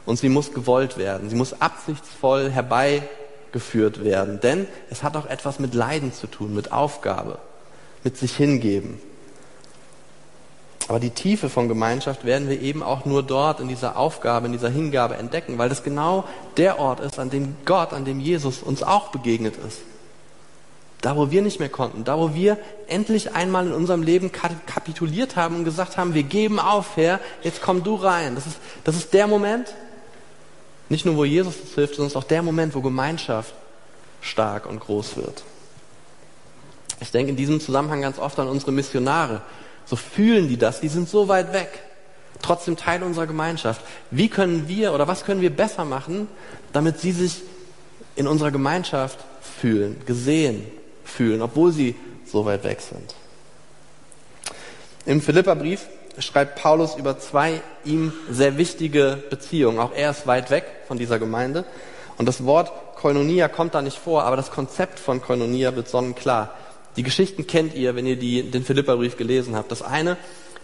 Und 0.07 0.19
sie 0.19 0.31
muss 0.31 0.55
gewollt 0.55 0.97
werden. 0.97 1.29
Sie 1.29 1.37
muss 1.37 1.61
absichtsvoll 1.61 2.51
herbeigeführt 2.51 4.03
werden. 4.03 4.41
Denn 4.41 4.67
es 4.89 5.03
hat 5.03 5.19
auch 5.19 5.27
etwas 5.27 5.59
mit 5.59 5.75
Leiden 5.75 6.15
zu 6.15 6.29
tun, 6.29 6.55
mit 6.55 6.73
Aufgabe, 6.73 7.37
mit 8.05 8.17
sich 8.17 8.35
hingeben. 8.35 8.99
Aber 10.89 10.99
die 10.99 11.11
Tiefe 11.11 11.51
von 11.51 11.69
Gemeinschaft 11.69 12.25
werden 12.25 12.49
wir 12.49 12.63
eben 12.63 12.83
auch 12.83 13.05
nur 13.05 13.23
dort 13.23 13.61
in 13.61 13.69
dieser 13.69 13.99
Aufgabe, 13.99 14.47
in 14.47 14.53
dieser 14.53 14.71
Hingabe 14.71 15.19
entdecken, 15.19 15.59
weil 15.59 15.69
das 15.69 15.83
genau 15.83 16.25
der 16.57 16.79
Ort 16.79 17.01
ist, 17.01 17.19
an 17.19 17.29
dem 17.29 17.55
Gott, 17.67 17.93
an 17.93 18.07
dem 18.07 18.19
Jesus 18.19 18.63
uns 18.63 18.83
auch 18.83 19.09
begegnet 19.09 19.57
ist. 19.59 19.81
Da, 21.01 21.17
wo 21.17 21.31
wir 21.31 21.43
nicht 21.43 21.61
mehr 21.61 21.69
konnten, 21.69 22.03
da, 22.03 22.19
wo 22.19 22.35
wir 22.35 22.59
endlich 22.89 23.33
einmal 23.35 23.67
in 23.69 23.73
unserem 23.73 24.03
Leben 24.03 24.33
kapituliert 24.33 25.37
haben 25.37 25.57
und 25.57 25.65
gesagt 25.65 25.97
haben, 25.97 26.13
wir 26.13 26.25
geben 26.25 26.59
auf, 26.59 26.97
Herr, 26.97 27.21
jetzt 27.43 27.63
komm 27.63 27.85
du 27.85 27.95
rein. 27.95 28.35
Das 28.35 28.47
ist, 28.47 28.57
das 28.83 28.97
ist 28.97 29.15
der 29.15 29.29
Moment, 29.29 29.73
nicht 30.89 31.07
nur 31.07 31.17
wo 31.17 31.25
Jesus 31.25 31.57
uns 31.57 31.75
hilft, 31.75 31.95
sondern 31.95 32.09
es 32.09 32.13
ist 32.15 32.17
auch 32.17 32.25
der 32.25 32.43
Moment, 32.43 32.75
wo 32.75 32.81
Gemeinschaft 32.81 33.55
stark 34.21 34.67
und 34.67 34.81
groß 34.81 35.17
wird. 35.17 35.45
Ich 37.01 37.13
denke 37.13 37.31
in 37.31 37.37
diesem 37.37 37.61
Zusammenhang 37.61 38.01
ganz 38.01 38.19
oft 38.19 38.39
an 38.41 38.49
unsere 38.49 38.73
Missionare. 38.73 39.43
So 39.85 39.95
fühlen 39.95 40.49
die 40.49 40.57
das, 40.57 40.81
die 40.81 40.89
sind 40.89 41.09
so 41.09 41.29
weit 41.29 41.53
weg, 41.53 41.69
trotzdem 42.43 42.77
Teil 42.77 43.03
unserer 43.03 43.27
Gemeinschaft. 43.27 43.81
Wie 44.11 44.29
können 44.29 44.67
wir 44.67 44.93
oder 44.93 45.07
was 45.07 45.25
können 45.25 45.41
wir 45.41 45.55
besser 45.55 45.85
machen, 45.85 46.29
damit 46.73 46.99
sie 46.99 47.13
sich 47.13 47.43
in 48.17 48.27
unserer 48.27 48.51
Gemeinschaft 48.51 49.19
fühlen, 49.61 50.01
gesehen, 50.07 50.67
fühlen, 51.09 51.43
obwohl 51.43 51.73
sie 51.73 51.95
so 52.25 52.45
weit 52.45 52.65
weg 52.65 52.81
sind. 52.81 53.15
Im 55.07 55.21
Philipperbrief 55.21 55.87
schreibt 56.19 56.61
Paulus 56.61 56.97
über 56.97 57.19
zwei 57.19 57.63
ihm 57.85 58.13
sehr 58.31 58.59
wichtige 58.59 59.23
Beziehungen. 59.31 59.79
Auch 59.79 59.93
er 59.95 60.11
ist 60.11 60.27
weit 60.27 60.51
weg 60.51 60.65
von 60.87 60.99
dieser 60.99 61.19
Gemeinde. 61.19 61.65
Und 62.19 62.27
das 62.27 62.45
Wort 62.45 62.97
Koinonia 62.97 63.49
kommt 63.49 63.75
da 63.75 63.83
nicht 63.83 63.99
vor, 63.99 64.25
aber 64.25 64.37
das 64.37 64.51
Konzept 64.51 64.99
von 64.99 65.23
Koinonia 65.23 65.77
wird 65.77 65.89
sonnenklar. 65.89 66.53
Die 66.97 67.05
Geschichten 67.05 67.47
kennt 67.47 67.75
ihr, 67.75 67.95
wenn 67.95 68.07
ihr 68.07 68.17
die, 68.17 68.51
den 68.51 68.65
Philipperbrief 68.65 69.17
gelesen 69.17 69.55
habt. 69.55 69.71
Das 69.71 69.83
eine 69.83 70.17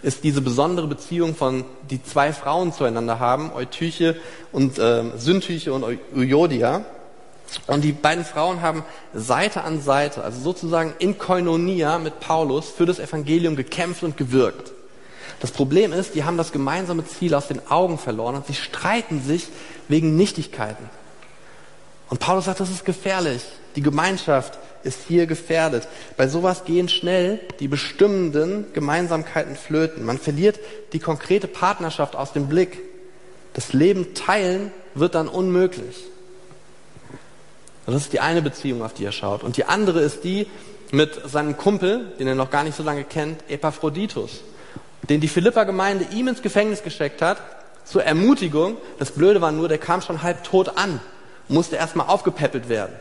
ist 0.03 0.25
diese 0.25 0.43
besondere 0.43 0.89
Beziehung 0.89 1.35
von 1.35 1.65
die 1.89 2.03
zwei 2.03 2.33
Frauen 2.33 2.73
zueinander 2.73 3.21
haben, 3.21 3.53
Eutyche 3.55 4.17
und 4.53 4.79
äh, 4.79 5.05
Syntyche 5.17 5.73
und 5.73 5.85
Euodia. 6.15 6.85
Und 7.67 7.83
die 7.83 7.93
beiden 7.93 8.25
Frauen 8.25 8.63
haben 8.63 8.85
Seite 9.13 9.63
an 9.63 9.81
Seite, 9.81 10.23
also 10.25 10.41
sozusagen 10.41 10.95
in 10.99 11.19
Koinonia 11.19 11.99
mit 11.99 12.21
Paulus 12.21 12.71
für 12.71 12.87
das 12.87 12.99
Evangelium 12.99 13.57
gekämpft 13.57 14.03
und 14.03 14.17
gewirkt. 14.17 14.73
Das 15.41 15.51
Problem 15.51 15.93
ist, 15.93 16.15
die 16.15 16.25
haben 16.25 16.37
das 16.37 16.53
gemeinsame 16.53 17.07
Ziel 17.07 17.35
aus 17.35 17.49
den 17.49 17.67
Augen 17.71 17.99
verloren 17.99 18.37
und 18.37 18.47
sie 18.47 18.55
streiten 18.55 19.23
sich 19.23 19.49
wegen 19.89 20.17
Nichtigkeiten. 20.17 20.89
Und 22.11 22.19
Paulus 22.21 22.45
sagt, 22.47 22.61
das 22.61 22.71
ist 22.71 22.85
gefährlich. 22.85 23.43
Die 23.77 23.83
Gemeinschaft 23.83 24.59
ist 24.85 25.01
hier 25.09 25.27
gefährdet. 25.27 25.89
Bei 26.17 26.29
sowas 26.29 26.65
gehen 26.65 26.89
schnell 26.89 27.41
die 27.59 27.69
bestimmenden 27.69 28.67
Gemeinsamkeiten 28.73 29.57
flöten. 29.57 30.05
Man 30.05 30.19
verliert 30.19 30.61
die 30.93 30.99
konkrete 30.99 31.49
Partnerschaft 31.49 32.15
aus 32.15 32.33
dem 32.33 32.49
Blick. 32.49 32.81
Das 33.55 33.73
Leben 33.73 34.15
teilen 34.15 34.71
wird 34.95 35.15
dann 35.15 35.29
unmöglich. 35.29 36.05
Das 37.87 37.97
ist 37.97 38.13
die 38.13 38.21
eine 38.21 38.43
Beziehung, 38.43 38.83
auf 38.83 38.95
die 38.95 39.05
er 39.05 39.13
schaut. 39.13 39.43
Und 39.43 39.57
die 39.57 39.65
andere 39.65 40.01
ist 40.01 40.25
die 40.25 40.47
mit 40.91 41.29
seinem 41.29 41.57
Kumpel, 41.57 42.13
den 42.19 42.27
er 42.27 42.35
noch 42.35 42.51
gar 42.51 42.65
nicht 42.65 42.77
so 42.77 42.83
lange 42.83 43.05
kennt, 43.05 43.43
Epaphroditus, 43.49 44.41
den 45.09 45.21
die 45.21 45.29
Philippa-Gemeinde 45.29 46.07
ihm 46.13 46.29
ins 46.29 46.41
Gefängnis 46.41 46.83
gesteckt 46.83 47.21
hat, 47.21 47.39
zur 47.85 48.05
Ermutigung. 48.05 48.77
Das 48.99 49.11
Blöde 49.11 49.41
war 49.41 49.53
nur, 49.53 49.69
der 49.69 49.79
kam 49.79 50.01
schon 50.01 50.23
halb 50.23 50.45
tot 50.45 50.77
an, 50.77 51.01
musste 51.49 51.77
erstmal 51.77 52.07
aufgepäppelt 52.07 52.69
werden. 52.69 52.95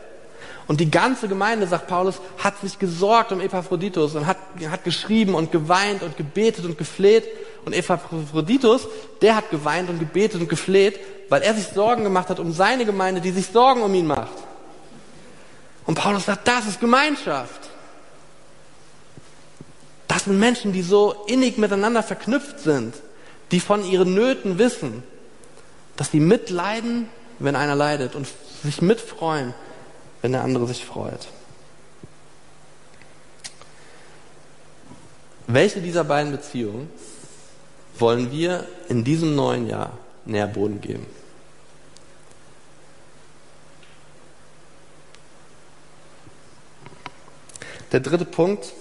Und 0.66 0.80
die 0.80 0.90
ganze 0.90 1.28
Gemeinde, 1.28 1.66
sagt 1.66 1.88
Paulus, 1.88 2.20
hat 2.38 2.58
sich 2.60 2.78
gesorgt 2.78 3.32
um 3.32 3.40
Epaphroditus 3.40 4.14
und 4.14 4.26
hat, 4.26 4.38
hat 4.70 4.82
geschrieben 4.82 5.34
und 5.34 5.52
geweint 5.52 6.02
und 6.02 6.16
gebetet 6.16 6.64
und 6.64 6.78
gefleht. 6.78 7.24
Und 7.66 7.74
Epaphroditus, 7.74 8.88
der 9.20 9.36
hat 9.36 9.50
geweint 9.50 9.90
und 9.90 9.98
gebetet 9.98 10.40
und 10.40 10.48
gefleht, 10.48 10.98
weil 11.28 11.42
er 11.42 11.54
sich 11.54 11.66
Sorgen 11.66 12.02
gemacht 12.02 12.28
hat 12.30 12.40
um 12.40 12.52
seine 12.52 12.86
Gemeinde, 12.86 13.20
die 13.20 13.30
sich 13.30 13.46
Sorgen 13.46 13.82
um 13.82 13.94
ihn 13.94 14.06
macht. 14.06 14.43
Und 15.86 15.96
Paulus 15.96 16.26
sagt, 16.26 16.48
das 16.48 16.66
ist 16.66 16.80
Gemeinschaft. 16.80 17.68
Das 20.08 20.24
sind 20.24 20.38
Menschen, 20.38 20.72
die 20.72 20.82
so 20.82 21.12
innig 21.26 21.58
miteinander 21.58 22.02
verknüpft 22.02 22.60
sind, 22.60 22.94
die 23.50 23.60
von 23.60 23.84
ihren 23.84 24.14
Nöten 24.14 24.58
wissen, 24.58 25.02
dass 25.96 26.10
sie 26.10 26.20
mitleiden, 26.20 27.08
wenn 27.38 27.56
einer 27.56 27.74
leidet 27.74 28.14
und 28.14 28.28
sich 28.62 28.80
mitfreuen, 28.80 29.54
wenn 30.22 30.32
der 30.32 30.42
andere 30.42 30.66
sich 30.66 30.84
freut. 30.84 31.28
Welche 35.46 35.80
dieser 35.82 36.04
beiden 36.04 36.32
Beziehungen 36.32 36.90
wollen 37.98 38.30
wir 38.30 38.66
in 38.88 39.04
diesem 39.04 39.34
neuen 39.34 39.68
Jahr 39.68 39.98
Nährboden 40.24 40.80
geben? 40.80 41.06
Der 47.94 48.00
dritte 48.00 48.24
Punkt 48.24 48.72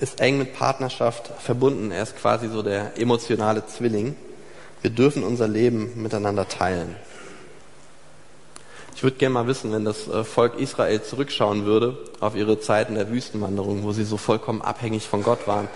ist 0.00 0.18
eng 0.18 0.38
mit 0.38 0.54
Partnerschaft 0.54 1.30
verbunden. 1.40 1.90
Er 1.90 2.02
ist 2.02 2.16
quasi 2.16 2.48
so 2.48 2.62
der 2.62 2.98
emotionale 2.98 3.66
Zwilling. 3.66 4.16
Wir 4.80 4.88
dürfen 4.88 5.24
unser 5.24 5.46
Leben 5.46 5.92
miteinander 6.02 6.48
teilen. 6.48 6.96
Ich 8.94 9.02
würde 9.02 9.18
gerne 9.18 9.34
mal 9.34 9.46
wissen, 9.46 9.72
wenn 9.72 9.84
das 9.84 10.08
äh, 10.08 10.24
Volk 10.24 10.58
Israel 10.58 11.02
zurückschauen 11.02 11.66
würde 11.66 11.98
auf 12.20 12.34
ihre 12.34 12.58
Zeiten 12.58 12.94
der 12.94 13.10
Wüstenwanderung, 13.10 13.82
wo 13.82 13.92
sie 13.92 14.04
so 14.04 14.16
vollkommen 14.16 14.62
abhängig 14.62 15.06
von 15.06 15.22
Gott 15.22 15.46
waren, 15.46 15.68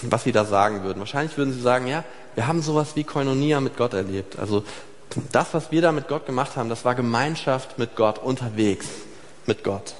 was 0.00 0.24
sie 0.24 0.32
da 0.32 0.46
sagen 0.46 0.84
würden. 0.84 1.00
Wahrscheinlich 1.00 1.36
würden 1.36 1.52
sie 1.52 1.60
sagen, 1.60 1.86
ja, 1.86 2.02
wir 2.34 2.46
haben 2.46 2.62
sowas 2.62 2.96
wie 2.96 3.04
Koinonia 3.04 3.60
mit 3.60 3.76
Gott 3.76 3.92
erlebt. 3.92 4.38
Also 4.38 4.64
das, 5.32 5.52
was 5.52 5.70
wir 5.70 5.82
da 5.82 5.92
mit 5.92 6.08
Gott 6.08 6.24
gemacht 6.24 6.56
haben, 6.56 6.70
das 6.70 6.86
war 6.86 6.94
Gemeinschaft 6.94 7.78
mit 7.78 7.94
Gott, 7.94 8.18
unterwegs 8.18 8.86
mit 9.44 9.62
Gott. 9.62 9.92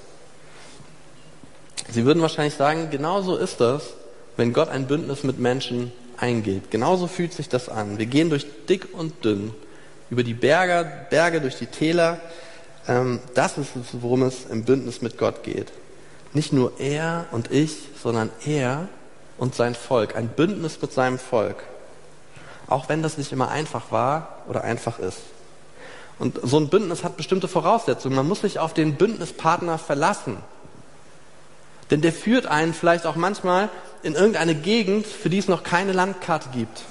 Sie 1.90 2.04
würden 2.04 2.22
wahrscheinlich 2.22 2.54
sagen, 2.54 2.90
genauso 2.90 3.36
ist 3.36 3.60
das, 3.60 3.94
wenn 4.36 4.52
Gott 4.52 4.68
ein 4.68 4.86
Bündnis 4.86 5.22
mit 5.22 5.38
Menschen 5.38 5.92
eingeht. 6.16 6.70
Genauso 6.70 7.06
fühlt 7.06 7.32
sich 7.32 7.48
das 7.48 7.68
an. 7.68 7.98
Wir 7.98 8.06
gehen 8.06 8.30
durch 8.30 8.46
dick 8.68 8.88
und 8.92 9.24
dünn, 9.24 9.54
über 10.10 10.22
die 10.22 10.34
Berge, 10.34 10.90
Berge 11.10 11.40
durch 11.40 11.56
die 11.56 11.66
Täler. 11.66 12.20
Ähm, 12.88 13.20
das 13.34 13.58
ist 13.58 13.76
es, 13.76 13.86
worum 13.92 14.22
es 14.22 14.46
im 14.46 14.64
Bündnis 14.64 15.02
mit 15.02 15.18
Gott 15.18 15.42
geht. 15.42 15.72
Nicht 16.32 16.52
nur 16.52 16.72
er 16.78 17.26
und 17.32 17.50
ich, 17.50 17.76
sondern 18.02 18.30
er 18.44 18.88
und 19.38 19.54
sein 19.54 19.74
Volk. 19.74 20.16
Ein 20.16 20.28
Bündnis 20.28 20.80
mit 20.80 20.92
seinem 20.92 21.18
Volk. 21.18 21.62
Auch 22.68 22.88
wenn 22.88 23.02
das 23.02 23.16
nicht 23.16 23.32
immer 23.32 23.48
einfach 23.48 23.92
war 23.92 24.42
oder 24.48 24.64
einfach 24.64 24.98
ist. 24.98 25.18
Und 26.18 26.40
so 26.42 26.58
ein 26.58 26.68
Bündnis 26.68 27.04
hat 27.04 27.16
bestimmte 27.16 27.46
Voraussetzungen. 27.46 28.16
Man 28.16 28.28
muss 28.28 28.40
sich 28.40 28.58
auf 28.58 28.74
den 28.74 28.96
Bündnispartner 28.96 29.78
verlassen. 29.78 30.38
Denn 31.90 32.00
der 32.00 32.12
führt 32.12 32.46
einen 32.46 32.74
vielleicht 32.74 33.06
auch 33.06 33.16
manchmal 33.16 33.68
in 34.02 34.14
irgendeine 34.14 34.54
Gegend, 34.54 35.06
für 35.06 35.30
die 35.30 35.38
es 35.38 35.48
noch 35.48 35.62
keine 35.62 35.92
Landkarte 35.92 36.48
gibt. 36.52 36.82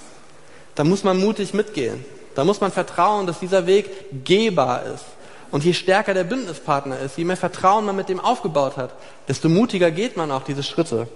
Da 0.75 0.84
muss 0.84 1.03
man 1.03 1.17
mutig 1.19 1.53
mitgehen. 1.53 2.03
Da 2.36 2.43
muss 2.43 2.62
man 2.62 2.71
vertrauen, 2.71 3.27
dass 3.27 3.39
dieser 3.39 3.65
Weg 3.65 3.89
gehbar 4.25 4.84
ist. 4.84 5.05
Und 5.51 5.63
je 5.63 5.73
stärker 5.73 6.13
der 6.13 6.25
Bündnispartner 6.25 6.99
ist, 6.99 7.17
je 7.17 7.23
mehr 7.23 7.38
Vertrauen 7.38 7.86
man 7.86 7.95
mit 7.95 8.10
dem 8.10 8.19
aufgebaut 8.19 8.77
hat, 8.77 8.93
desto 9.27 9.47
mutiger 9.47 9.91
geht 9.91 10.17
man 10.17 10.31
auch 10.31 10.43
diese 10.43 10.63
Schritte 10.63 11.08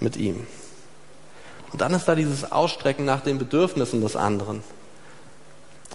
mit 0.00 0.16
ihm. 0.16 0.46
Und 1.72 1.80
dann 1.80 1.94
ist 1.94 2.06
da 2.06 2.14
dieses 2.14 2.50
Ausstrecken 2.50 3.04
nach 3.04 3.20
den 3.20 3.38
Bedürfnissen 3.38 4.00
des 4.00 4.16
anderen. 4.16 4.62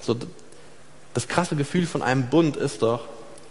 So, 0.02 0.16
das 1.14 1.28
krasse 1.28 1.56
Gefühl 1.56 1.86
von 1.88 2.02
einem 2.02 2.30
Bund 2.30 2.56
ist 2.56 2.82
doch, 2.82 3.02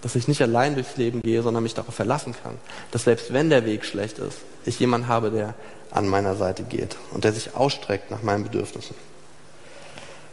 dass 0.03 0.15
ich 0.15 0.29
nicht 0.29 0.43
allein 0.43 0.75
durchs 0.75 0.97
Leben 0.97 1.23
gehe, 1.23 1.43
sondern 1.43 1.63
mich 1.63 1.75
darauf 1.75 1.95
verlassen 1.95 2.35
kann, 2.43 2.57
dass 2.91 3.05
selbst 3.05 3.33
wenn 3.33 3.51
der 3.51 3.65
Weg 3.65 3.85
schlecht 3.85 4.19
ist, 4.19 4.39
ich 4.65 4.79
jemanden 4.79 5.09
habe, 5.09 5.31
der 5.31 5.55
an 5.91 6.07
meiner 6.07 6.37
Seite 6.37 6.63
geht 6.63 6.97
und 7.13 7.25
der 7.25 7.33
sich 7.33 7.55
ausstreckt 7.55 8.11
nach 8.11 8.23
meinen 8.23 8.45
Bedürfnissen. 8.45 8.95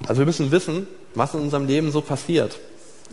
Also 0.07 0.19
wir 0.19 0.25
müssen 0.25 0.51
wissen, 0.51 0.87
was 1.15 1.33
in 1.33 1.39
unserem 1.39 1.65
Leben 1.65 1.91
so 1.91 2.01
passiert. 2.01 2.59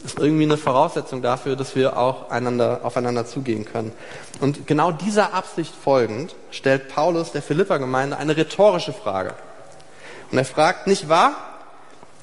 Das 0.03 0.15
ist 0.15 0.19
irgendwie 0.19 0.45
eine 0.45 0.57
Voraussetzung 0.57 1.23
dafür, 1.23 1.55
dass 1.55 1.77
wir 1.77 1.97
auch 1.99 2.31
einander, 2.31 2.81
aufeinander 2.83 3.27
zugehen 3.27 3.65
können. 3.65 3.93
Und 4.41 4.67
genau 4.67 4.91
dieser 4.91 5.35
Absicht 5.35 5.73
folgend 5.75 6.35
stellt 6.51 6.89
Paulus 6.89 7.33
der 7.33 7.43
Philippa-Gemeinde 7.43 8.17
eine 8.17 8.37
rhetorische 8.37 8.93
Frage. 8.93 9.35
Und 10.31 10.39
er 10.39 10.45
fragt, 10.45 10.87
nicht 10.87 11.09
wahr? 11.09 11.52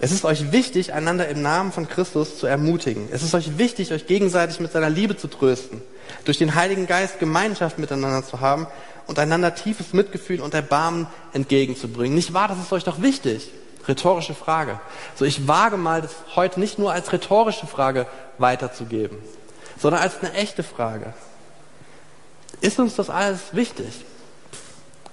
Es 0.01 0.11
ist 0.13 0.23
euch 0.23 0.53
wichtig, 0.53 0.93
einander 0.93 1.27
im 1.27 1.41
Namen 1.41 1.73
von 1.73 1.87
Christus 1.87 2.39
zu 2.39 2.47
ermutigen. 2.47 3.09
Es 3.11 3.21
ist 3.21 3.33
euch 3.35 3.57
wichtig, 3.57 3.91
euch 3.91 4.07
gegenseitig 4.07 4.61
mit 4.61 4.71
seiner 4.71 4.89
Liebe 4.89 5.17
zu 5.17 5.27
trösten, 5.27 5.81
durch 6.23 6.37
den 6.37 6.55
Heiligen 6.55 6.87
Geist 6.87 7.19
Gemeinschaft 7.19 7.79
miteinander 7.79 8.25
zu 8.25 8.39
haben 8.39 8.67
und 9.07 9.19
einander 9.19 9.55
tiefes 9.55 9.91
Mitgefühl 9.91 10.39
und 10.39 10.53
Erbarmen 10.53 11.07
entgegenzubringen. 11.33 12.15
Nicht 12.15 12.33
wahr? 12.33 12.47
Das 12.47 12.59
ist 12.59 12.71
euch 12.71 12.85
doch 12.85 13.01
wichtig. 13.01 13.51
Rhetorische 13.89 14.33
Frage. 14.33 14.79
So, 15.15 15.25
ich 15.25 15.49
wage 15.49 15.75
mal, 15.75 16.01
das 16.01 16.11
heute 16.35 16.61
nicht 16.61 16.79
nur 16.79 16.93
als 16.93 17.11
rhetorische 17.11 17.67
Frage 17.67 18.07
weiterzugeben, 18.37 19.17
sondern 19.77 20.01
als 20.01 20.19
eine 20.21 20.31
echte 20.33 20.63
Frage. 20.63 21.13
Ist 22.61 22.79
uns 22.79 22.95
das 22.95 23.09
alles 23.09 23.39
wichtig? 23.51 24.05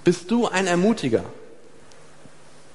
Bist 0.05 0.31
du 0.31 0.47
ein 0.47 0.69
Ermutiger? 0.69 1.25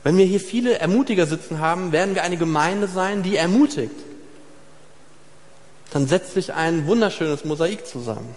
Wenn 0.03 0.17
wir 0.17 0.25
hier 0.25 0.39
viele 0.39 0.79
Ermutiger 0.79 1.27
sitzen 1.27 1.59
haben, 1.59 1.91
werden 1.91 2.15
wir 2.15 2.23
eine 2.23 2.37
Gemeinde 2.37 2.87
sein, 2.87 3.21
die 3.23 3.35
ermutigt. 3.35 3.95
Dann 5.91 6.07
setzt 6.07 6.33
sich 6.33 6.53
ein 6.53 6.87
wunderschönes 6.87 7.45
Mosaik 7.45 7.85
zusammen. 7.85 8.33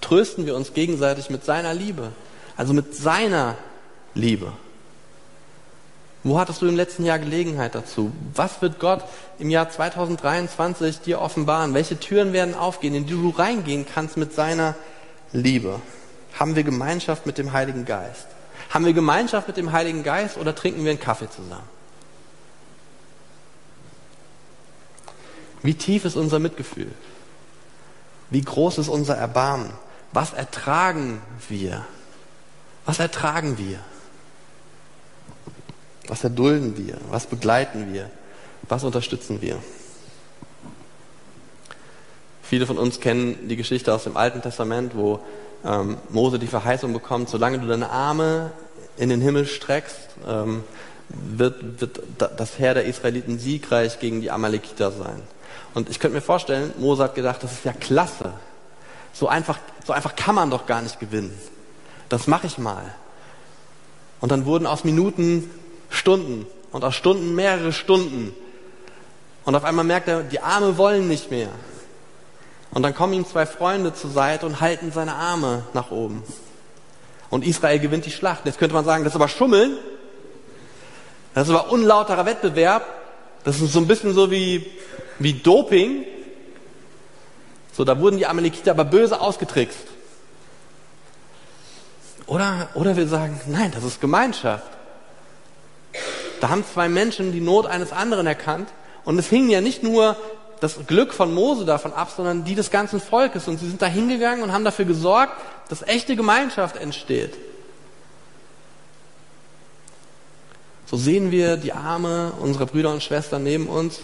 Trösten 0.00 0.46
wir 0.46 0.56
uns 0.56 0.72
gegenseitig 0.72 1.30
mit 1.30 1.44
seiner 1.44 1.74
Liebe, 1.74 2.12
also 2.56 2.72
mit 2.72 2.94
seiner 2.94 3.56
Liebe. 4.14 4.52
Wo 6.24 6.40
hattest 6.40 6.60
du 6.60 6.66
im 6.66 6.74
letzten 6.74 7.04
Jahr 7.04 7.20
Gelegenheit 7.20 7.76
dazu? 7.76 8.10
Was 8.34 8.60
wird 8.60 8.80
Gott 8.80 9.04
im 9.38 9.48
Jahr 9.48 9.70
2023 9.70 11.00
dir 11.00 11.20
offenbaren? 11.20 11.72
Welche 11.72 12.00
Türen 12.00 12.32
werden 12.32 12.54
aufgehen, 12.54 12.94
in 12.94 13.06
die 13.06 13.12
du 13.12 13.30
reingehen 13.30 13.86
kannst 13.86 14.16
mit 14.16 14.34
seiner 14.34 14.74
Liebe? 15.32 15.80
Haben 16.38 16.56
wir 16.56 16.64
Gemeinschaft 16.64 17.26
mit 17.26 17.38
dem 17.38 17.52
Heiligen 17.52 17.84
Geist? 17.84 18.26
Haben 18.76 18.84
wir 18.84 18.92
Gemeinschaft 18.92 19.48
mit 19.48 19.56
dem 19.56 19.72
Heiligen 19.72 20.02
Geist 20.02 20.36
oder 20.36 20.54
trinken 20.54 20.84
wir 20.84 20.90
einen 20.90 21.00
Kaffee 21.00 21.30
zusammen? 21.30 21.66
Wie 25.62 25.72
tief 25.72 26.04
ist 26.04 26.14
unser 26.14 26.38
Mitgefühl? 26.40 26.92
Wie 28.28 28.42
groß 28.42 28.76
ist 28.76 28.88
unser 28.88 29.16
Erbarmen? 29.16 29.70
Was 30.12 30.34
ertragen 30.34 31.22
wir? 31.48 31.86
Was 32.84 32.98
ertragen 32.98 33.56
wir? 33.56 33.78
Was 36.08 36.22
erdulden 36.22 36.76
wir? 36.76 36.98
Was 37.08 37.24
begleiten 37.24 37.94
wir? 37.94 38.10
Was 38.68 38.84
unterstützen 38.84 39.40
wir? 39.40 39.56
Viele 42.42 42.66
von 42.66 42.76
uns 42.76 43.00
kennen 43.00 43.48
die 43.48 43.56
Geschichte 43.56 43.94
aus 43.94 44.04
dem 44.04 44.18
Alten 44.18 44.42
Testament, 44.42 44.94
wo 44.94 45.20
ähm, 45.64 45.96
Mose 46.10 46.38
die 46.38 46.46
Verheißung 46.46 46.92
bekommt, 46.92 47.30
solange 47.30 47.58
du 47.58 47.66
deine 47.66 47.88
Arme 47.88 48.52
in 48.96 49.08
den 49.08 49.20
Himmel 49.20 49.46
streckst, 49.46 49.96
ähm, 50.26 50.64
wird, 51.08 51.80
wird 51.80 52.00
das 52.18 52.58
Heer 52.58 52.74
der 52.74 52.84
Israeliten 52.84 53.38
siegreich 53.38 54.00
gegen 54.00 54.20
die 54.20 54.30
Amalekiter 54.30 54.90
sein. 54.90 55.22
Und 55.74 55.88
ich 55.90 56.00
könnte 56.00 56.16
mir 56.16 56.22
vorstellen, 56.22 56.72
Mose 56.78 57.04
hat 57.04 57.14
gedacht, 57.14 57.42
das 57.42 57.52
ist 57.52 57.64
ja 57.64 57.72
klasse. 57.72 58.32
So 59.12 59.28
einfach, 59.28 59.58
so 59.86 59.92
einfach 59.92 60.16
kann 60.16 60.34
man 60.34 60.50
doch 60.50 60.66
gar 60.66 60.82
nicht 60.82 60.98
gewinnen. 60.98 61.38
Das 62.08 62.26
mache 62.26 62.46
ich 62.46 62.58
mal. 62.58 62.94
Und 64.20 64.32
dann 64.32 64.46
wurden 64.46 64.66
aus 64.66 64.84
Minuten 64.84 65.50
Stunden 65.90 66.46
und 66.72 66.84
aus 66.84 66.94
Stunden 66.94 67.34
mehrere 67.34 67.72
Stunden. 67.72 68.34
Und 69.44 69.54
auf 69.54 69.64
einmal 69.64 69.84
merkt 69.84 70.08
er, 70.08 70.22
die 70.22 70.40
Arme 70.40 70.76
wollen 70.78 71.08
nicht 71.08 71.30
mehr. 71.30 71.50
Und 72.70 72.82
dann 72.82 72.94
kommen 72.94 73.12
ihm 73.12 73.26
zwei 73.26 73.46
Freunde 73.46 73.94
zur 73.94 74.10
Seite 74.10 74.44
und 74.46 74.60
halten 74.60 74.92
seine 74.92 75.14
Arme 75.14 75.62
nach 75.72 75.90
oben. 75.90 76.22
Und 77.30 77.44
Israel 77.44 77.78
gewinnt 77.78 78.06
die 78.06 78.10
Schlacht. 78.10 78.46
Jetzt 78.46 78.58
könnte 78.58 78.74
man 78.74 78.84
sagen, 78.84 79.04
das 79.04 79.12
ist 79.12 79.16
aber 79.16 79.28
Schummeln. 79.28 79.76
Das 81.34 81.48
ist 81.48 81.54
aber 81.54 81.70
unlauterer 81.70 82.24
Wettbewerb. 82.24 82.86
Das 83.44 83.60
ist 83.60 83.72
so 83.72 83.80
ein 83.80 83.86
bisschen 83.86 84.14
so 84.14 84.30
wie, 84.30 84.66
wie 85.18 85.34
Doping. 85.34 86.04
So, 87.72 87.84
da 87.84 87.98
wurden 88.00 88.16
die 88.16 88.26
Amalekiter 88.26 88.70
aber 88.70 88.84
böse 88.84 89.20
ausgetrickst. 89.20 89.86
Oder, 92.26 92.70
oder 92.74 92.96
wir 92.96 93.06
sagen, 93.06 93.40
nein, 93.46 93.70
das 93.74 93.84
ist 93.84 94.00
Gemeinschaft. 94.00 94.70
Da 96.40 96.48
haben 96.48 96.64
zwei 96.64 96.88
Menschen 96.88 97.32
die 97.32 97.40
Not 97.40 97.66
eines 97.66 97.92
anderen 97.92 98.26
erkannt. 98.26 98.68
Und 99.04 99.18
es 99.18 99.28
hing 99.28 99.48
ja 99.48 99.60
nicht 99.60 99.82
nur 99.82 100.16
das 100.60 100.86
Glück 100.86 101.12
von 101.12 101.34
Mose 101.34 101.64
davon 101.64 101.92
ab, 101.92 102.12
sondern 102.16 102.44
die 102.44 102.54
des 102.54 102.70
ganzen 102.70 103.00
Volkes. 103.00 103.48
Und 103.48 103.58
sie 103.58 103.68
sind 103.68 103.82
da 103.82 103.86
hingegangen 103.86 104.42
und 104.42 104.52
haben 104.52 104.64
dafür 104.64 104.84
gesorgt, 104.84 105.32
dass 105.68 105.82
echte 105.82 106.16
Gemeinschaft 106.16 106.76
entsteht. 106.76 107.34
So 110.86 110.96
sehen 110.96 111.30
wir 111.30 111.56
die 111.56 111.72
Arme 111.72 112.32
unserer 112.40 112.66
Brüder 112.66 112.92
und 112.92 113.02
Schwestern 113.02 113.42
neben 113.42 113.66
uns, 113.66 114.00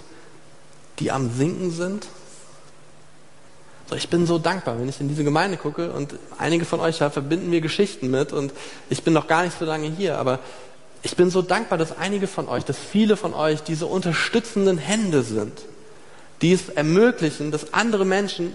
die 0.98 1.10
am 1.10 1.32
Sinken 1.32 1.70
sind. 1.70 2.06
Ich 3.94 4.08
bin 4.08 4.26
so 4.26 4.38
dankbar, 4.38 4.80
wenn 4.80 4.88
ich 4.88 5.00
in 5.00 5.08
diese 5.08 5.22
Gemeinde 5.22 5.58
gucke 5.58 5.92
und 5.92 6.14
einige 6.38 6.64
von 6.64 6.80
euch 6.80 6.98
da 6.98 7.10
verbinden 7.10 7.50
mir 7.50 7.60
Geschichten 7.60 8.10
mit 8.10 8.32
und 8.32 8.52
ich 8.88 9.02
bin 9.02 9.12
noch 9.12 9.26
gar 9.26 9.44
nicht 9.44 9.58
so 9.58 9.66
lange 9.66 9.88
hier, 9.88 10.18
aber 10.18 10.38
ich 11.02 11.14
bin 11.14 11.30
so 11.30 11.42
dankbar, 11.42 11.78
dass 11.78 11.98
einige 11.98 12.26
von 12.26 12.48
euch, 12.48 12.64
dass 12.64 12.78
viele 12.78 13.16
von 13.16 13.34
euch 13.34 13.62
diese 13.62 13.86
unterstützenden 13.86 14.78
Hände 14.78 15.22
sind, 15.22 15.52
die 16.42 16.52
es 16.52 16.68
ermöglichen, 16.68 17.50
dass 17.52 17.72
andere 17.72 18.04
Menschen, 18.04 18.52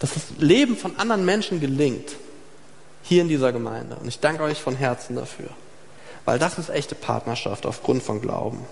dass 0.00 0.14
das 0.14 0.24
Leben 0.38 0.76
von 0.76 0.98
anderen 0.98 1.24
Menschen 1.24 1.60
gelingt, 1.60 2.16
hier 3.04 3.22
in 3.22 3.28
dieser 3.28 3.52
Gemeinde. 3.52 3.96
Und 3.96 4.08
ich 4.08 4.18
danke 4.18 4.42
euch 4.42 4.60
von 4.60 4.74
Herzen 4.74 5.16
dafür, 5.16 5.48
weil 6.24 6.38
das 6.38 6.58
ist 6.58 6.68
echte 6.68 6.94
Partnerschaft 6.94 7.64
aufgrund 7.64 8.02
von 8.02 8.20
Glauben. 8.20 8.66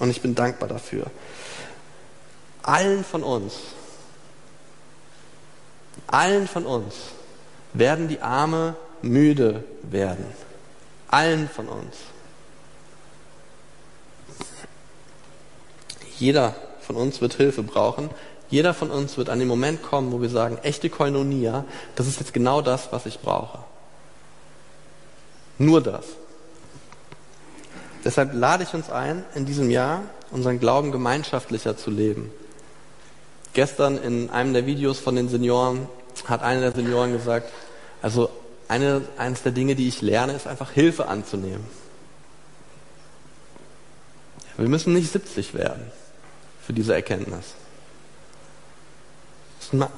Und 0.00 0.10
ich 0.10 0.22
bin 0.22 0.34
dankbar 0.34 0.68
dafür. 0.68 1.06
Allen 2.62 3.04
von 3.04 3.22
uns, 3.22 3.54
allen 6.06 6.48
von 6.48 6.64
uns 6.64 6.94
werden 7.74 8.08
die 8.08 8.20
Arme 8.20 8.76
müde 9.02 9.64
werden. 9.82 10.24
Allen 11.08 11.48
von 11.48 11.68
uns. 11.68 11.96
Jeder 16.18 16.54
von 16.90 17.00
uns 17.00 17.20
wird 17.20 17.34
Hilfe 17.34 17.62
brauchen. 17.62 18.10
Jeder 18.48 18.74
von 18.74 18.90
uns 18.90 19.16
wird 19.16 19.28
an 19.28 19.38
den 19.38 19.46
Moment 19.46 19.80
kommen, 19.80 20.10
wo 20.10 20.20
wir 20.20 20.28
sagen, 20.28 20.58
echte 20.64 20.90
Koinonia, 20.90 21.64
das 21.94 22.08
ist 22.08 22.18
jetzt 22.18 22.32
genau 22.32 22.62
das, 22.62 22.88
was 22.90 23.06
ich 23.06 23.20
brauche. 23.20 23.60
Nur 25.56 25.80
das. 25.80 26.04
Deshalb 28.04 28.34
lade 28.34 28.64
ich 28.64 28.74
uns 28.74 28.90
ein, 28.90 29.22
in 29.36 29.46
diesem 29.46 29.70
Jahr 29.70 30.02
unseren 30.32 30.58
Glauben 30.58 30.90
gemeinschaftlicher 30.90 31.76
zu 31.76 31.92
leben. 31.92 32.32
Gestern 33.52 33.96
in 33.96 34.30
einem 34.30 34.52
der 34.52 34.66
Videos 34.66 34.98
von 34.98 35.14
den 35.14 35.28
Senioren 35.28 35.86
hat 36.24 36.42
einer 36.42 36.60
der 36.60 36.72
Senioren 36.72 37.12
gesagt, 37.12 37.52
also 38.02 38.30
eine, 38.66 39.02
eines 39.16 39.44
der 39.44 39.52
Dinge, 39.52 39.76
die 39.76 39.86
ich 39.86 40.02
lerne, 40.02 40.32
ist 40.32 40.48
einfach 40.48 40.72
Hilfe 40.72 41.06
anzunehmen. 41.06 41.64
Wir 44.56 44.68
müssen 44.68 44.92
nicht 44.92 45.12
70 45.12 45.54
werden 45.54 45.99
für 46.70 46.74
diese 46.74 46.94
Erkenntnis. 46.94 47.54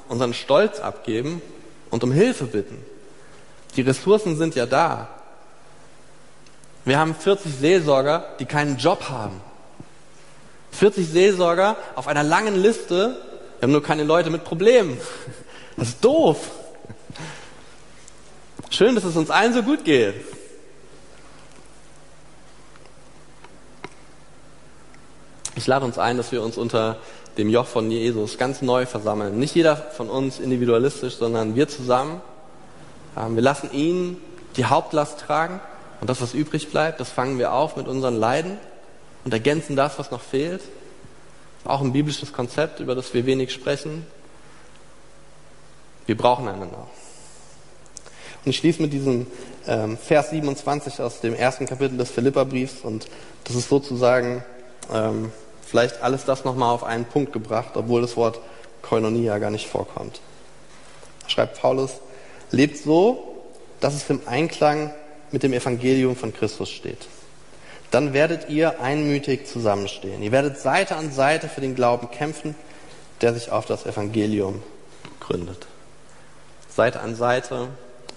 Unseren 0.09 0.33
Stolz 0.33 0.81
abgeben 0.81 1.43
und 1.91 2.03
um 2.03 2.13
Hilfe 2.13 2.45
bitten. 2.45 2.83
Die 3.77 3.83
Ressourcen 3.83 4.39
sind 4.39 4.55
ja 4.55 4.65
da. 4.65 5.09
Wir 6.87 6.99
haben 6.99 7.15
40 7.15 7.53
Seelsorger, 7.61 8.25
die 8.39 8.47
keinen 8.47 8.79
Job 8.79 9.11
haben. 9.11 9.43
40 10.71 11.07
Seelsorger 11.07 11.77
auf 11.95 12.09
einer 12.09 12.23
langen 12.23 12.57
Liste. 12.57 13.19
Wir 13.59 13.67
haben 13.67 13.73
nur 13.73 13.83
keine 13.83 14.05
Leute 14.05 14.31
mit 14.31 14.43
Problemen. 14.43 14.97
Das 15.77 15.89
ist 15.89 16.03
doof. 16.03 16.39
Schön, 18.71 18.95
dass 18.95 19.05
es 19.05 19.15
uns 19.15 19.29
allen 19.29 19.53
so 19.53 19.63
gut 19.63 19.85
geht. 19.85 20.15
Ich 25.55 25.67
lade 25.67 25.85
uns 25.85 25.99
ein, 25.99 26.17
dass 26.17 26.33
wir 26.33 26.43
uns 26.43 26.57
unter 26.57 26.99
dem 27.37 27.49
Joch 27.49 27.67
von 27.67 27.91
Jesus 27.91 28.39
ganz 28.39 28.63
neu 28.63 28.87
versammeln. 28.87 29.39
Nicht 29.39 29.55
jeder 29.55 29.77
von 29.77 30.09
uns 30.09 30.39
individualistisch, 30.39 31.17
sondern 31.17 31.55
wir 31.55 31.69
zusammen. 31.69 32.21
Ähm, 33.17 33.35
wir 33.35 33.43
lassen 33.43 33.71
ihn 33.73 34.17
die 34.57 34.65
Hauptlast 34.65 35.21
tragen 35.21 35.61
und 36.01 36.11
das, 36.11 36.21
was 36.21 36.35
übrig 36.35 36.71
bleibt, 36.71 37.01
das 37.01 37.11
fangen 37.11 37.39
wir 37.39 37.53
auf 37.53 37.77
mit 37.77 37.87
unseren 37.89 38.17
Leiden 38.17 38.59
und 39.25 39.33
ergänzen 39.33 39.77
das, 39.77 39.99
was 39.99 40.11
noch 40.11 40.21
fehlt. 40.21 40.63
Auch 41.65 41.81
ein 41.81 41.93
biblisches 41.93 42.33
Konzept, 42.33 42.81
über 42.81 42.95
das 42.95 43.15
wir 43.15 43.25
wenig 43.25 43.53
sprechen. 43.53 44.07
Wir 46.07 46.17
brauchen 46.17 46.49
einander. 46.49 46.89
Und 48.45 48.51
ich 48.51 48.57
schließe 48.57 48.83
mit 48.83 48.93
diesem 48.93 49.27
ähm, 49.69 49.97
Vers 49.97 50.31
27 50.31 51.01
aus 51.01 51.21
dem 51.21 51.35
ersten 51.35 51.67
Kapitel 51.67 51.97
des 51.97 52.11
Philipperbriefs 52.11 52.81
und 52.83 53.07
das 53.45 53.55
ist 53.55 53.69
sozusagen 53.69 54.45
ähm, 54.93 55.31
vielleicht 55.73 56.03
alles 56.03 56.27
das 56.27 56.45
nochmal 56.45 56.75
auf 56.75 56.85
einen 56.85 57.07
Punkt 57.07 57.33
gebracht, 57.33 57.71
obwohl 57.77 58.03
das 58.03 58.15
Wort 58.19 58.39
Koinonia 58.83 59.39
gar 59.39 59.51
nicht 59.51 59.67
vorkommt. 59.67 60.21
Schreibt 61.29 61.59
Paulus, 61.63 61.93
lebt 62.51 62.77
so, 62.77 63.43
dass 63.81 63.95
es 63.95 64.11
im 64.11 64.21
Einklang 64.27 64.93
mit 65.31 65.43
dem 65.43 65.55
Evangelium 65.55 66.15
von 66.15 66.35
Christus 66.35 66.69
steht. 66.69 67.09
Dann 67.91 68.13
werdet 68.13 68.51
ihr 68.51 68.83
einmütig 68.83 69.47
zusammenstehen. 69.47 70.23
Ihr 70.23 70.31
werdet 70.31 70.59
Seite 70.59 70.95
an 70.97 71.11
Seite 71.11 71.49
für 71.49 71.63
den 71.63 71.75
Glauben 71.75 72.11
kämpfen, 72.11 72.55
der 73.23 73.33
sich 73.33 73.51
auf 73.51 73.65
das 73.65 73.87
Evangelium 73.87 74.63
gründet. 75.21 75.67
Seite 76.69 77.01
an 77.01 77.15
Seite, 77.15 77.69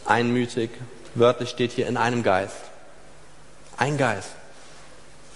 einmütig, 0.03 0.71
wörtlich 1.13 1.51
steht 1.51 1.71
hier 1.71 1.87
in 1.87 1.95
einem 1.95 2.21
Geist. 2.21 2.57
Ein 3.77 3.97
Geist, 3.97 4.31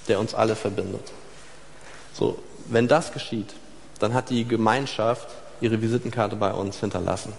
der 0.10 0.20
uns 0.20 0.34
alle 0.34 0.58
verbindet. 0.58 1.14
So, 2.20 2.38
wenn 2.68 2.90
das 2.90 3.14
geschieht, 3.14 3.54
dann 4.00 4.14
hat 4.14 4.30
die 4.30 4.46
Gemeinschaft 4.46 5.30
ihre 5.62 5.82
Visitenkarte 5.82 6.36
bei 6.36 6.52
uns 6.52 6.80
hinterlassen. 6.82 7.32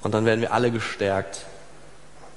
Und 0.00 0.14
dann 0.14 0.24
werden 0.24 0.40
wir 0.40 0.54
alle 0.54 0.70
gestärkt 0.70 1.44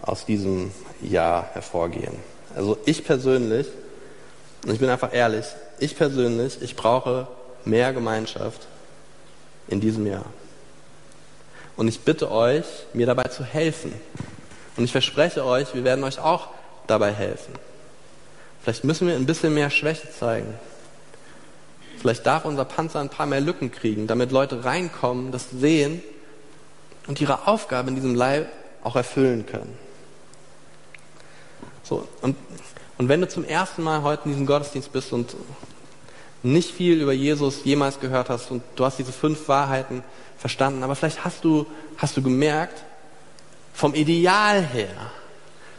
aus 0.02 0.26
diesem 0.26 0.72
Jahr 1.02 1.48
hervorgehen. 1.54 2.16
Also 2.56 2.78
ich 2.86 3.06
persönlich, 3.06 3.68
und 4.66 4.74
ich 4.74 4.80
bin 4.80 4.90
einfach 4.90 5.14
ehrlich, 5.14 5.46
ich 5.80 5.96
persönlich, 5.96 6.62
ich 6.62 6.76
brauche 6.76 7.28
mehr 7.64 7.94
Gemeinschaft 7.94 8.68
in 9.68 9.80
diesem 9.80 10.06
Jahr. 10.06 10.26
Und 11.78 11.88
ich 11.88 12.02
bitte 12.02 12.30
euch, 12.30 12.66
mir 12.94 13.06
dabei 13.06 13.24
zu 13.24 13.46
helfen. 13.46 13.94
Und 14.76 14.84
ich 14.84 14.92
verspreche 14.92 15.46
euch, 15.46 15.74
wir 15.74 15.84
werden 15.84 16.04
euch 16.04 16.20
auch 16.20 16.50
dabei 16.88 17.14
helfen. 17.14 17.54
Vielleicht 18.64 18.84
müssen 18.84 19.08
wir 19.08 19.16
ein 19.16 19.26
bisschen 19.26 19.54
mehr 19.54 19.70
Schwäche 19.70 20.12
zeigen. 20.12 20.54
Vielleicht 22.02 22.26
darf 22.26 22.46
unser 22.46 22.66
Panzer 22.66 23.00
ein 23.00 23.10
paar 23.10 23.28
mehr 23.28 23.42
Lücken 23.42 23.72
kriegen, 23.72 24.08
damit 24.08 24.32
Leute 24.32 24.66
reinkommen, 24.66 25.32
das 25.32 25.52
sehen 25.52 26.02
und 27.06 27.22
ihre 27.22 27.48
Aufgabe 27.48 27.90
in 27.90 27.96
diesem 27.96 28.16
Leib 28.16 28.48
auch 28.84 28.96
erfüllen 28.96 29.46
können. 29.46 29.78
So, 31.84 32.08
und, 32.24 32.36
und 32.98 33.08
wenn 33.08 33.22
du 33.22 33.30
zum 33.30 33.46
ersten 33.46 33.84
Mal 33.84 34.02
heute 34.02 34.24
in 34.26 34.32
diesem 34.32 34.48
Gottesdienst 34.48 34.92
bist 34.92 35.14
und 35.14 35.36
nicht 36.42 36.72
viel 36.72 37.00
über 37.00 37.14
Jesus 37.14 37.64
jemals 37.66 38.00
gehört 38.00 38.30
hast 38.30 38.50
und 38.50 38.64
du 38.76 38.84
hast 38.84 38.98
diese 38.98 39.12
fünf 39.12 39.48
Wahrheiten 39.48 40.04
verstanden, 40.40 40.82
aber 40.82 40.96
vielleicht 40.96 41.24
hast 41.24 41.44
du, 41.44 41.68
hast 41.98 42.18
du 42.18 42.24
gemerkt, 42.24 42.84
vom 43.76 43.94
Ideal 43.94 44.64
her, 44.64 45.12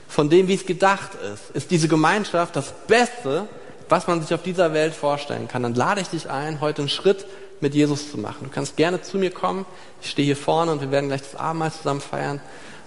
von 0.06 0.30
dem, 0.30 0.46
wie 0.46 0.54
es 0.54 0.64
gedacht 0.64 1.16
ist, 1.34 1.50
ist 1.56 1.72
diese 1.72 1.88
Gemeinschaft 1.88 2.54
das 2.54 2.72
Beste, 2.86 3.48
was 3.92 4.06
man 4.06 4.22
sich 4.22 4.32
auf 4.32 4.42
dieser 4.42 4.72
Welt 4.72 4.94
vorstellen 4.94 5.48
kann, 5.48 5.62
dann 5.62 5.74
lade 5.74 6.00
ich 6.00 6.08
dich 6.08 6.30
ein, 6.30 6.62
heute 6.62 6.80
einen 6.80 6.88
Schritt 6.88 7.26
mit 7.60 7.74
Jesus 7.74 8.10
zu 8.10 8.16
machen. 8.16 8.38
Du 8.44 8.48
kannst 8.48 8.78
gerne 8.78 9.02
zu 9.02 9.18
mir 9.18 9.30
kommen. 9.30 9.66
Ich 10.00 10.08
stehe 10.08 10.24
hier 10.24 10.36
vorne 10.36 10.72
und 10.72 10.80
wir 10.80 10.90
werden 10.90 11.08
gleich 11.08 11.20
das 11.20 11.36
Abendmahl 11.36 11.70
zusammen 11.70 12.00
feiern. 12.00 12.40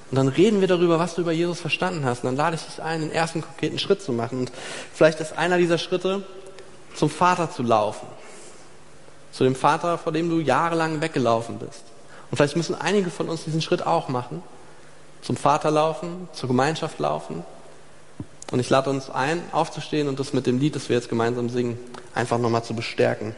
Und 0.09 0.17
dann 0.17 0.27
reden 0.27 0.61
wir 0.61 0.67
darüber, 0.67 0.97
was 0.97 1.13
du 1.13 1.21
über 1.21 1.31
Jesus 1.31 1.61
verstanden 1.61 2.05
hast. 2.05 2.23
Und 2.23 2.29
dann 2.29 2.35
lade 2.35 2.55
ich 2.55 2.63
dich 2.63 2.81
ein, 2.81 3.01
den 3.01 3.11
ersten 3.11 3.43
konkreten 3.43 3.77
Schritt 3.77 4.01
zu 4.01 4.13
machen. 4.13 4.39
Und 4.39 4.51
vielleicht 4.95 5.19
ist 5.19 5.37
einer 5.37 5.59
dieser 5.59 5.77
Schritte, 5.77 6.23
zum 6.95 7.11
Vater 7.11 7.51
zu 7.51 7.61
laufen. 7.61 8.07
Zu 9.31 9.43
dem 9.43 9.55
Vater, 9.55 9.99
vor 9.99 10.11
dem 10.11 10.27
du 10.27 10.39
jahrelang 10.39 11.01
weggelaufen 11.01 11.59
bist. 11.59 11.83
Und 12.31 12.37
vielleicht 12.37 12.55
müssen 12.55 12.73
einige 12.73 13.11
von 13.11 13.29
uns 13.29 13.43
diesen 13.43 13.61
Schritt 13.61 13.85
auch 13.85 14.09
machen. 14.09 14.41
Zum 15.21 15.37
Vater 15.37 15.69
laufen, 15.69 16.29
zur 16.33 16.49
Gemeinschaft 16.49 16.97
laufen, 16.97 17.43
und 18.51 18.59
ich 18.59 18.69
lade 18.69 18.89
uns 18.89 19.09
ein, 19.09 19.41
aufzustehen 19.51 20.07
und 20.07 20.19
das 20.19 20.33
mit 20.33 20.45
dem 20.45 20.59
Lied, 20.59 20.75
das 20.75 20.89
wir 20.89 20.95
jetzt 20.95 21.09
gemeinsam 21.09 21.49
singen, 21.49 21.79
einfach 22.13 22.37
nochmal 22.37 22.63
zu 22.63 22.75
bestärken 22.75 23.35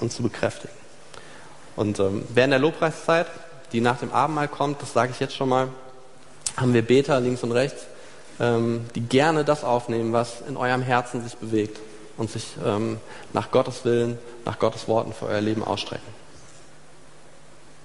und 0.00 0.12
zu 0.12 0.22
bekräftigen. 0.22 0.74
Und 1.76 1.98
ähm, 1.98 2.24
während 2.34 2.52
der 2.52 2.60
Lobpreiszeit, 2.60 3.26
die 3.72 3.80
nach 3.80 3.98
dem 3.98 4.12
Abendmahl 4.12 4.48
kommt, 4.48 4.82
das 4.82 4.92
sage 4.92 5.12
ich 5.12 5.20
jetzt 5.20 5.34
schon 5.34 5.48
mal, 5.48 5.68
haben 6.56 6.74
wir 6.74 6.82
Beter 6.82 7.20
links 7.20 7.42
und 7.42 7.52
rechts, 7.52 7.86
ähm, 8.38 8.86
die 8.94 9.00
gerne 9.00 9.44
das 9.44 9.64
aufnehmen, 9.64 10.12
was 10.12 10.42
in 10.46 10.56
eurem 10.56 10.82
Herzen 10.82 11.22
sich 11.22 11.36
bewegt 11.36 11.78
und 12.16 12.30
sich 12.30 12.56
ähm, 12.64 12.98
nach 13.32 13.50
Gottes 13.50 13.84
Willen, 13.84 14.18
nach 14.44 14.58
Gottes 14.58 14.88
Worten 14.88 15.12
für 15.12 15.26
euer 15.26 15.40
Leben 15.40 15.64
ausstrecken. 15.64 16.19